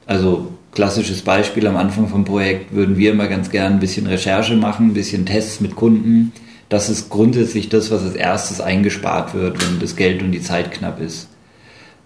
Also 0.04 0.52
klassisches 0.72 1.22
Beispiel 1.22 1.66
am 1.66 1.76
Anfang 1.76 2.08
vom 2.08 2.26
Projekt 2.26 2.74
würden 2.74 2.98
wir 2.98 3.12
immer 3.12 3.26
ganz 3.26 3.50
gern 3.50 3.74
ein 3.74 3.80
bisschen 3.80 4.06
Recherche 4.06 4.54
machen, 4.54 4.88
ein 4.88 4.94
bisschen 4.94 5.24
Tests 5.24 5.60
mit 5.62 5.76
Kunden. 5.76 6.32
Das 6.68 6.90
ist 6.90 7.08
grundsätzlich 7.08 7.70
das, 7.70 7.90
was 7.90 8.02
als 8.02 8.16
erstes 8.16 8.60
eingespart 8.60 9.32
wird, 9.32 9.66
wenn 9.66 9.80
das 9.80 9.96
Geld 9.96 10.22
und 10.22 10.32
die 10.32 10.42
Zeit 10.42 10.70
knapp 10.70 11.00
ist. 11.00 11.28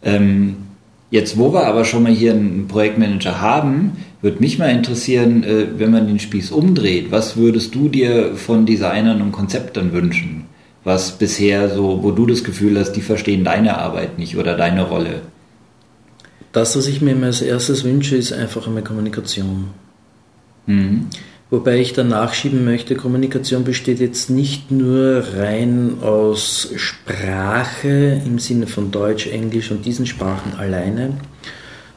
Ähm, 0.03 0.57
jetzt, 1.11 1.39
wo 1.39 1.53
wir 1.53 1.67
aber 1.67 1.85
schon 1.85 2.03
mal 2.03 2.13
hier 2.13 2.33
einen 2.33 2.69
Projektmanager 2.69 3.41
haben, 3.41 3.93
würde 4.21 4.41
mich 4.41 4.59
mal 4.59 4.71
interessieren, 4.71 5.45
äh, 5.45 5.79
wenn 5.79 5.91
man 5.91 6.07
den 6.07 6.19
Spieß 6.19 6.51
umdreht, 6.51 7.11
was 7.11 7.37
würdest 7.37 7.75
du 7.75 7.89
dir 7.89 8.35
von 8.37 8.67
Designern 8.67 9.23
und 9.23 9.33
Konzeptern 9.33 9.93
wünschen? 9.93 10.47
was 10.85 11.13
bisher 11.13 11.69
so, 11.69 12.03
wo 12.03 12.11
du 12.11 12.27
das 12.27 12.45
Gefühl 12.45 12.79
hast, 12.79 12.93
die 12.93 13.03
verstehen 13.03 13.45
deine 13.45 13.79
Arbeit 13.79 14.19
nicht 14.19 14.37
oder 14.37 14.57
deine 14.57 14.83
Rolle? 14.83 15.23
Das, 16.53 16.77
was 16.77 16.87
ich 16.87 17.01
mir 17.01 17.17
als 17.23 17.41
erstes 17.41 17.85
wünsche, 17.85 18.17
ist 18.17 18.33
einfach 18.33 18.67
eine 18.67 18.83
Kommunikation. 18.83 19.69
Mhm. 20.67 21.07
Wobei 21.53 21.81
ich 21.81 21.93
da 21.93 22.03
nachschieben 22.03 22.65
möchte, 22.65 22.95
Kommunikation 22.95 23.63
besteht 23.63 24.01
jetzt 24.01 24.31
nicht 24.31 24.71
nur 24.71 25.23
rein 25.37 25.99
aus 26.01 26.71
Sprache 26.77 28.23
im 28.25 28.39
Sinne 28.39 28.67
von 28.67 28.91
Deutsch, 28.91 29.27
Englisch 29.27 29.71
und 29.71 29.85
diesen 29.85 30.07
Sprachen 30.07 30.55
alleine, 30.59 31.13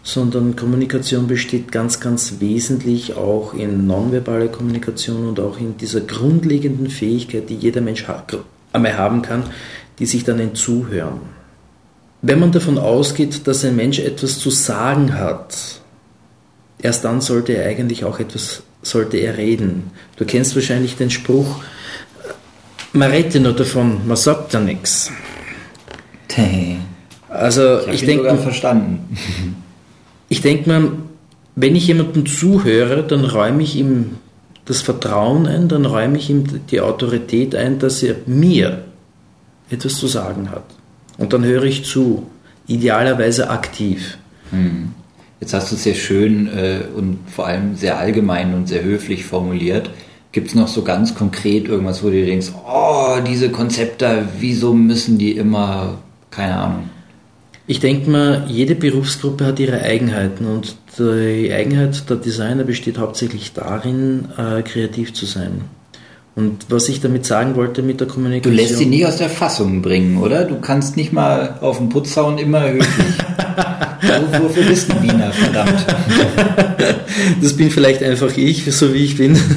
sondern 0.03 0.57
Kommunikation 0.57 1.27
besteht 1.27 1.71
ganz, 1.71 2.01
ganz 2.01 2.41
wesentlich 2.41 3.15
auch 3.15 3.53
in 3.53 3.87
nonverbaler 3.87 4.49
Kommunikation 4.49 5.25
und 5.29 5.39
auch 5.39 5.57
in 5.57 5.77
dieser 5.77 6.01
grundlegenden 6.01 6.89
Fähigkeit, 6.89 7.49
die 7.49 7.55
jeder 7.55 7.79
Mensch 7.79 8.05
einmal 8.73 8.97
haben 8.97 9.21
kann, 9.21 9.43
die 9.99 10.05
sich 10.05 10.25
dann 10.25 10.41
ein 10.41 10.55
Zuhören. 10.55 11.21
Wenn 12.21 12.41
man 12.41 12.51
davon 12.51 12.77
ausgeht, 12.77 13.47
dass 13.47 13.63
ein 13.63 13.77
Mensch 13.77 13.99
etwas 13.99 14.37
zu 14.37 14.49
sagen 14.49 15.17
hat, 15.17 15.79
erst 16.77 17.05
dann 17.05 17.21
sollte 17.21 17.53
er 17.53 17.69
eigentlich 17.69 18.03
auch 18.03 18.19
etwas 18.19 18.61
sollte 18.85 19.17
er 19.17 19.37
reden. 19.37 19.91
Du 20.17 20.25
kennst 20.25 20.55
wahrscheinlich 20.55 20.95
den 20.95 21.09
Spruch, 21.09 21.61
man 22.93 23.11
redet 23.11 23.41
nur 23.41 23.53
davon, 23.53 24.07
man 24.07 24.17
sagt 24.17 24.53
ja 24.53 24.59
nichts. 24.59 25.11
Also 27.29 27.79
ich, 27.87 28.01
ich 28.01 28.05
denke 28.05 28.37
verstanden. 28.37 29.17
Ich 30.27 30.41
denke 30.41 30.67
mal, 30.67 30.91
wenn 31.55 31.75
ich 31.75 31.85
jemandem 31.85 32.25
zuhöre, 32.25 33.03
dann 33.03 33.25
räume 33.25 33.61
ich 33.61 33.75
ihm 33.75 34.17
das 34.65 34.81
Vertrauen 34.81 35.45
ein, 35.45 35.67
dann 35.67 35.85
räume 35.85 36.17
ich 36.17 36.31
ihm 36.31 36.65
die 36.71 36.81
Autorität 36.81 37.53
ein, 37.53 37.77
dass 37.77 38.01
er 38.01 38.15
mir 38.25 38.85
etwas 39.69 39.97
zu 39.97 40.07
sagen 40.07 40.49
hat. 40.49 40.63
Und 41.19 41.31
dann 41.31 41.43
höre 41.43 41.65
ich 41.65 41.85
zu, 41.85 42.25
idealerweise 42.65 43.51
aktiv. 43.51 44.17
Hm. 44.49 44.93
Jetzt 45.39 45.53
hast 45.53 45.71
du 45.71 45.75
es 45.75 45.83
sehr 45.83 45.95
schön 45.95 46.47
äh, 46.47 46.79
und 46.95 47.19
vor 47.27 47.47
allem 47.47 47.75
sehr 47.75 47.97
allgemein 47.97 48.53
und 48.53 48.67
sehr 48.67 48.83
höflich 48.83 49.25
formuliert. 49.25 49.89
Gibt 50.31 50.49
es 50.49 50.55
noch 50.55 50.67
so 50.67 50.83
ganz 50.83 51.15
konkret 51.15 51.67
irgendwas, 51.67 52.03
wo 52.03 52.09
du 52.09 52.25
denkst, 52.25 52.51
oh, 52.67 53.17
diese 53.25 53.49
Konzepte, 53.49 54.27
wieso 54.39 54.73
müssen 54.73 55.17
die 55.17 55.31
immer, 55.31 55.99
keine 56.31 56.57
Ahnung. 56.57 56.89
Ich 57.67 57.79
denke 57.79 58.09
mal, 58.09 58.45
jede 58.47 58.75
Berufsgruppe 58.75 59.45
hat 59.45 59.59
ihre 59.59 59.81
Eigenheiten 59.81 60.45
und 60.45 60.75
die 60.99 61.51
Eigenheit 61.51 62.09
der 62.09 62.17
Designer 62.17 62.63
besteht 62.63 62.97
hauptsächlich 62.97 63.53
darin, 63.53 64.27
äh, 64.37 64.61
kreativ 64.61 65.13
zu 65.13 65.25
sein. 65.25 65.61
Und 66.35 66.65
was 66.69 66.89
ich 66.89 66.99
damit 66.99 67.25
sagen 67.25 67.55
wollte 67.55 67.81
mit 67.81 68.01
der 68.01 68.07
Kommunikation. 68.07 68.55
Du 68.55 68.61
lässt 68.61 68.77
sie 68.77 68.85
nie 68.85 69.05
aus 69.05 69.17
der 69.17 69.29
Fassung 69.29 69.81
bringen, 69.81 70.17
oder? 70.17 70.43
Du 70.43 70.59
kannst 70.59 70.97
nicht 70.97 71.13
mal 71.13 71.57
auf 71.61 71.77
dem 71.77 71.89
Putzzaun 71.89 72.37
immer 72.37 72.69
höflich. 72.69 73.15
Wofür 74.41 74.63
bist 74.63 74.91
du 74.91 75.01
Wiener, 75.01 75.31
verdammt? 75.31 75.85
Das 77.41 77.53
bin 77.53 77.71
vielleicht 77.71 78.03
einfach 78.03 78.35
ich, 78.35 78.65
so 78.75 78.93
wie 78.93 79.03
ich 79.05 79.17
bin. 79.17 79.37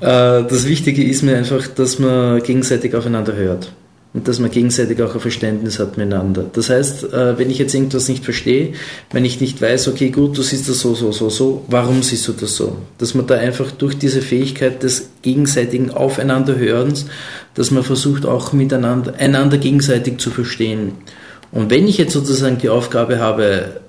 Äh, 0.00 0.42
das 0.48 0.66
Wichtige 0.66 1.04
ist 1.04 1.22
mir 1.22 1.36
einfach, 1.36 1.68
dass 1.68 2.00
man 2.00 2.42
gegenseitig 2.42 2.96
aufeinander 2.96 3.36
hört 3.36 3.72
und 4.14 4.28
dass 4.28 4.38
man 4.38 4.50
gegenseitig 4.50 5.00
auch 5.00 5.14
ein 5.14 5.20
Verständnis 5.20 5.78
hat 5.78 5.96
miteinander. 5.96 6.44
Das 6.52 6.70
heißt, 6.70 7.12
äh, 7.12 7.38
wenn 7.38 7.50
ich 7.50 7.58
jetzt 7.58 7.74
irgendwas 7.74 8.08
nicht 8.08 8.24
verstehe, 8.24 8.72
wenn 9.10 9.24
ich 9.24 9.40
nicht 9.40 9.62
weiß, 9.62 9.88
okay, 9.88 10.10
gut, 10.10 10.36
du 10.36 10.42
siehst 10.42 10.68
das 10.68 10.80
so, 10.80 10.94
so, 10.94 11.12
so, 11.12 11.30
so, 11.30 11.64
warum 11.68 12.02
siehst 12.02 12.28
du 12.28 12.32
das 12.32 12.56
so? 12.56 12.76
Dass 12.98 13.14
man 13.14 13.26
da 13.26 13.36
einfach 13.36 13.70
durch 13.70 13.96
diese 13.96 14.20
Fähigkeit 14.20 14.82
des 14.82 15.10
gegenseitigen 15.22 15.90
Aufeinanderhörens, 15.90 17.06
dass 17.54 17.70
man 17.70 17.84
versucht 17.84 18.26
auch 18.26 18.52
miteinander, 18.52 19.14
einander 19.18 19.56
gegenseitig 19.56 20.18
zu 20.18 20.30
verstehen. 20.30 20.92
Und 21.52 21.70
wenn 21.70 21.86
ich 21.86 21.98
jetzt 21.98 22.14
sozusagen 22.14 22.58
die 22.58 22.70
Aufgabe 22.70 23.18
habe, 23.18 23.80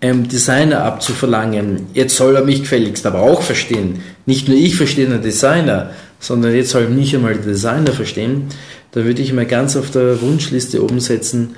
einem 0.00 0.28
Designer 0.28 0.84
abzuverlangen, 0.84 1.86
jetzt 1.92 2.16
soll 2.16 2.36
er 2.36 2.44
mich 2.44 2.60
gefälligst 2.60 3.06
aber 3.06 3.22
auch 3.22 3.42
verstehen. 3.42 4.00
Nicht 4.26 4.48
nur 4.48 4.56
ich 4.56 4.76
verstehe 4.76 5.06
den 5.06 5.22
Designer, 5.22 5.90
sondern 6.20 6.54
jetzt 6.54 6.70
soll 6.70 6.88
mich 6.88 7.14
einmal 7.14 7.34
der 7.34 7.44
Designer 7.44 7.92
verstehen, 7.92 8.48
da 8.92 9.04
würde 9.04 9.22
ich 9.22 9.32
mal 9.32 9.46
ganz 9.46 9.76
auf 9.76 9.90
der 9.90 10.20
Wunschliste 10.20 10.82
oben 10.82 11.00
setzen, 11.00 11.56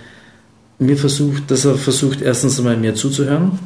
mir 0.79 0.97
versucht, 0.97 1.51
dass 1.51 1.65
er 1.65 1.77
versucht, 1.77 2.23
erstens 2.23 2.59
einmal 2.59 2.77
mir 2.77 2.95
zuzuhören 2.95 3.59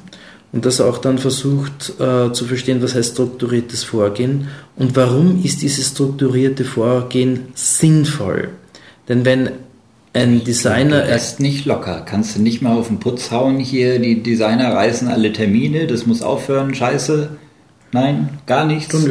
und 0.52 0.64
dass 0.64 0.80
er 0.80 0.86
auch 0.86 0.98
dann 0.98 1.18
versucht 1.18 1.94
äh, 2.00 2.32
zu 2.32 2.44
verstehen, 2.44 2.82
was 2.82 2.94
heißt 2.94 3.12
strukturiertes 3.12 3.84
Vorgehen 3.84 4.48
und 4.76 4.96
warum 4.96 5.42
ist 5.44 5.62
dieses 5.62 5.88
strukturierte 5.88 6.64
Vorgehen 6.64 7.48
sinnvoll. 7.54 8.48
Denn 9.08 9.24
wenn 9.24 9.50
ein 10.12 10.44
Designer. 10.44 11.02
Du 11.02 11.14
ist 11.14 11.40
nicht 11.40 11.66
locker. 11.66 12.02
Kannst 12.04 12.36
du 12.36 12.42
nicht 12.42 12.62
mal 12.62 12.76
auf 12.76 12.88
den 12.88 13.00
Putz 13.00 13.30
hauen 13.30 13.58
hier, 13.58 13.98
die 13.98 14.22
Designer 14.22 14.74
reißen 14.74 15.08
alle 15.08 15.32
Termine, 15.32 15.86
das 15.86 16.06
muss 16.06 16.22
aufhören, 16.22 16.74
scheiße. 16.74 17.30
Nein, 17.92 18.38
gar 18.46 18.64
nichts. 18.66 18.94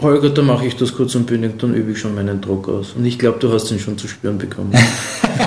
Holger, 0.00 0.30
da 0.30 0.42
mache 0.42 0.66
ich 0.66 0.76
das 0.76 0.94
kurz 0.94 1.14
und 1.14 1.26
bündig, 1.26 1.58
dann 1.58 1.74
übe 1.74 1.92
ich 1.92 1.98
schon 1.98 2.14
meinen 2.14 2.40
Druck 2.40 2.68
aus. 2.68 2.92
Und 2.92 3.04
ich 3.04 3.18
glaube, 3.18 3.38
du 3.38 3.52
hast 3.52 3.70
ihn 3.70 3.78
schon 3.78 3.96
zu 3.96 4.08
spüren 4.08 4.36
bekommen. 4.36 4.72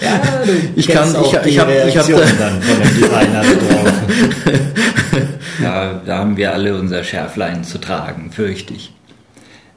ja, 0.00 0.22
ich 0.76 0.86
kann, 0.86 1.16
ich, 1.24 1.32
ich, 1.32 1.46
ich 1.46 1.58
habe 1.58 1.72
hab 1.82 2.38
dann 2.38 2.62
von 2.62 2.82
den 2.82 3.00
Designern 3.00 3.46
drauf. 3.58 3.92
ja, 5.62 5.94
da 6.06 6.18
haben 6.18 6.36
wir 6.36 6.52
alle 6.52 6.78
unser 6.78 7.02
Schärflein 7.02 7.64
zu 7.64 7.78
tragen, 7.78 8.30
fürchte 8.30 8.74
ich. 8.74 8.92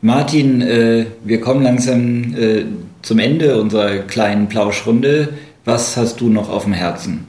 Martin, 0.01 0.61
äh, 0.61 1.05
wir 1.23 1.41
kommen 1.41 1.61
langsam 1.61 2.33
äh, 2.35 2.65
zum 3.01 3.19
Ende 3.19 3.59
unserer 3.59 3.99
kleinen 3.99 4.47
Plauschrunde. 4.47 5.29
Was 5.65 5.97
hast 5.97 6.21
du 6.21 6.29
noch 6.29 6.49
auf 6.49 6.63
dem 6.63 6.73
Herzen? 6.73 7.27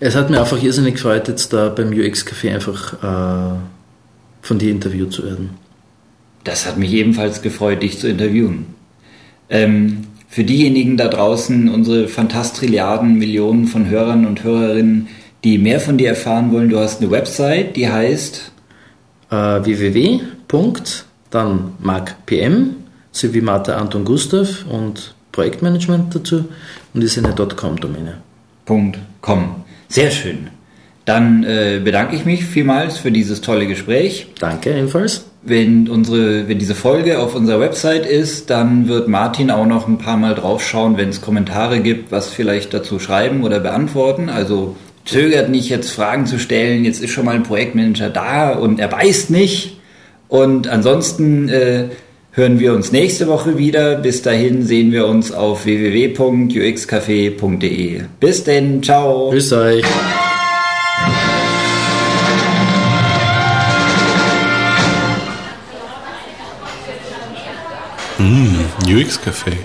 Es 0.00 0.14
hat 0.14 0.30
mir 0.30 0.40
einfach 0.40 0.62
irrsinnig 0.62 0.94
gefreut, 0.94 1.28
jetzt 1.28 1.52
da 1.52 1.68
beim 1.68 1.88
UX 1.88 2.24
Café 2.26 2.54
einfach 2.54 2.94
äh, 3.02 3.58
von 4.40 4.58
dir 4.58 4.70
interviewt 4.70 5.12
zu 5.12 5.24
werden. 5.24 5.50
Das 6.44 6.66
hat 6.66 6.78
mich 6.78 6.92
ebenfalls 6.92 7.42
gefreut, 7.42 7.82
dich 7.82 7.98
zu 7.98 8.08
interviewen. 8.08 8.66
Ähm, 9.50 10.04
für 10.28 10.44
diejenigen 10.44 10.96
da 10.96 11.08
draußen, 11.08 11.68
unsere 11.68 12.08
Fantastrilliarden, 12.08 13.18
Millionen 13.18 13.66
von 13.66 13.88
Hörern 13.88 14.26
und 14.26 14.44
Hörerinnen, 14.44 15.08
die 15.44 15.58
mehr 15.58 15.80
von 15.80 15.98
dir 15.98 16.10
erfahren 16.10 16.52
wollen, 16.52 16.70
du 16.70 16.78
hast 16.78 17.00
eine 17.00 17.10
Website, 17.10 17.76
die 17.76 17.88
heißt 17.88 18.52
äh, 19.30 19.34
www. 19.34 20.20
Dann 21.30 21.72
markpm 21.80 22.76
sowie 23.12 23.40
Martha 23.40 23.76
Anton 23.76 24.04
Gustav 24.04 24.64
und 24.70 25.14
Projektmanagement 25.32 26.14
dazu 26.14 26.44
und 26.94 27.02
ist 27.02 27.18
eine 27.18 27.34
.com-Domäne. 27.34 28.18
.com. 29.20 29.64
Sehr 29.88 30.10
schön. 30.10 30.48
Dann 31.04 31.42
äh, 31.44 31.80
bedanke 31.82 32.14
ich 32.16 32.26
mich 32.26 32.44
vielmals 32.44 32.98
für 32.98 33.10
dieses 33.10 33.40
tolle 33.40 33.66
Gespräch. 33.66 34.26
Danke 34.40 34.76
ebenfalls. 34.76 35.24
Wenn, 35.42 35.88
unsere, 35.88 36.48
wenn 36.48 36.58
diese 36.58 36.74
Folge 36.74 37.18
auf 37.18 37.34
unserer 37.34 37.60
Website 37.60 38.04
ist, 38.04 38.50
dann 38.50 38.88
wird 38.88 39.08
Martin 39.08 39.50
auch 39.50 39.64
noch 39.64 39.88
ein 39.88 39.96
paar 39.96 40.18
Mal 40.18 40.34
draufschauen, 40.34 40.98
wenn 40.98 41.08
es 41.08 41.22
Kommentare 41.22 41.80
gibt, 41.80 42.12
was 42.12 42.28
vielleicht 42.28 42.74
dazu 42.74 42.98
schreiben 42.98 43.42
oder 43.42 43.58
beantworten. 43.58 44.28
Also 44.28 44.76
zögert 45.06 45.48
nicht, 45.48 45.70
jetzt 45.70 45.90
Fragen 45.90 46.26
zu 46.26 46.38
stellen. 46.38 46.84
Jetzt 46.84 47.02
ist 47.02 47.10
schon 47.10 47.24
mal 47.24 47.36
ein 47.36 47.42
Projektmanager 47.42 48.10
da 48.10 48.50
und 48.50 48.78
er 48.78 48.88
beißt 48.88 49.30
nicht. 49.30 49.78
Und 50.28 50.68
ansonsten 50.68 51.48
äh, 51.48 51.88
hören 52.32 52.60
wir 52.60 52.74
uns 52.74 52.92
nächste 52.92 53.26
Woche 53.26 53.56
wieder. 53.58 53.96
Bis 53.96 54.22
dahin 54.22 54.62
sehen 54.62 54.92
wir 54.92 55.06
uns 55.06 55.32
auf 55.32 55.64
www.uxcafé.de. 55.64 58.02
Bis 58.20 58.44
denn, 58.44 58.80
ciao. 58.82 59.30
Grüß 59.30 59.52
euch. 59.54 59.84
Mmh, 68.18 68.66
UX 68.86 69.18
Café. 69.20 69.56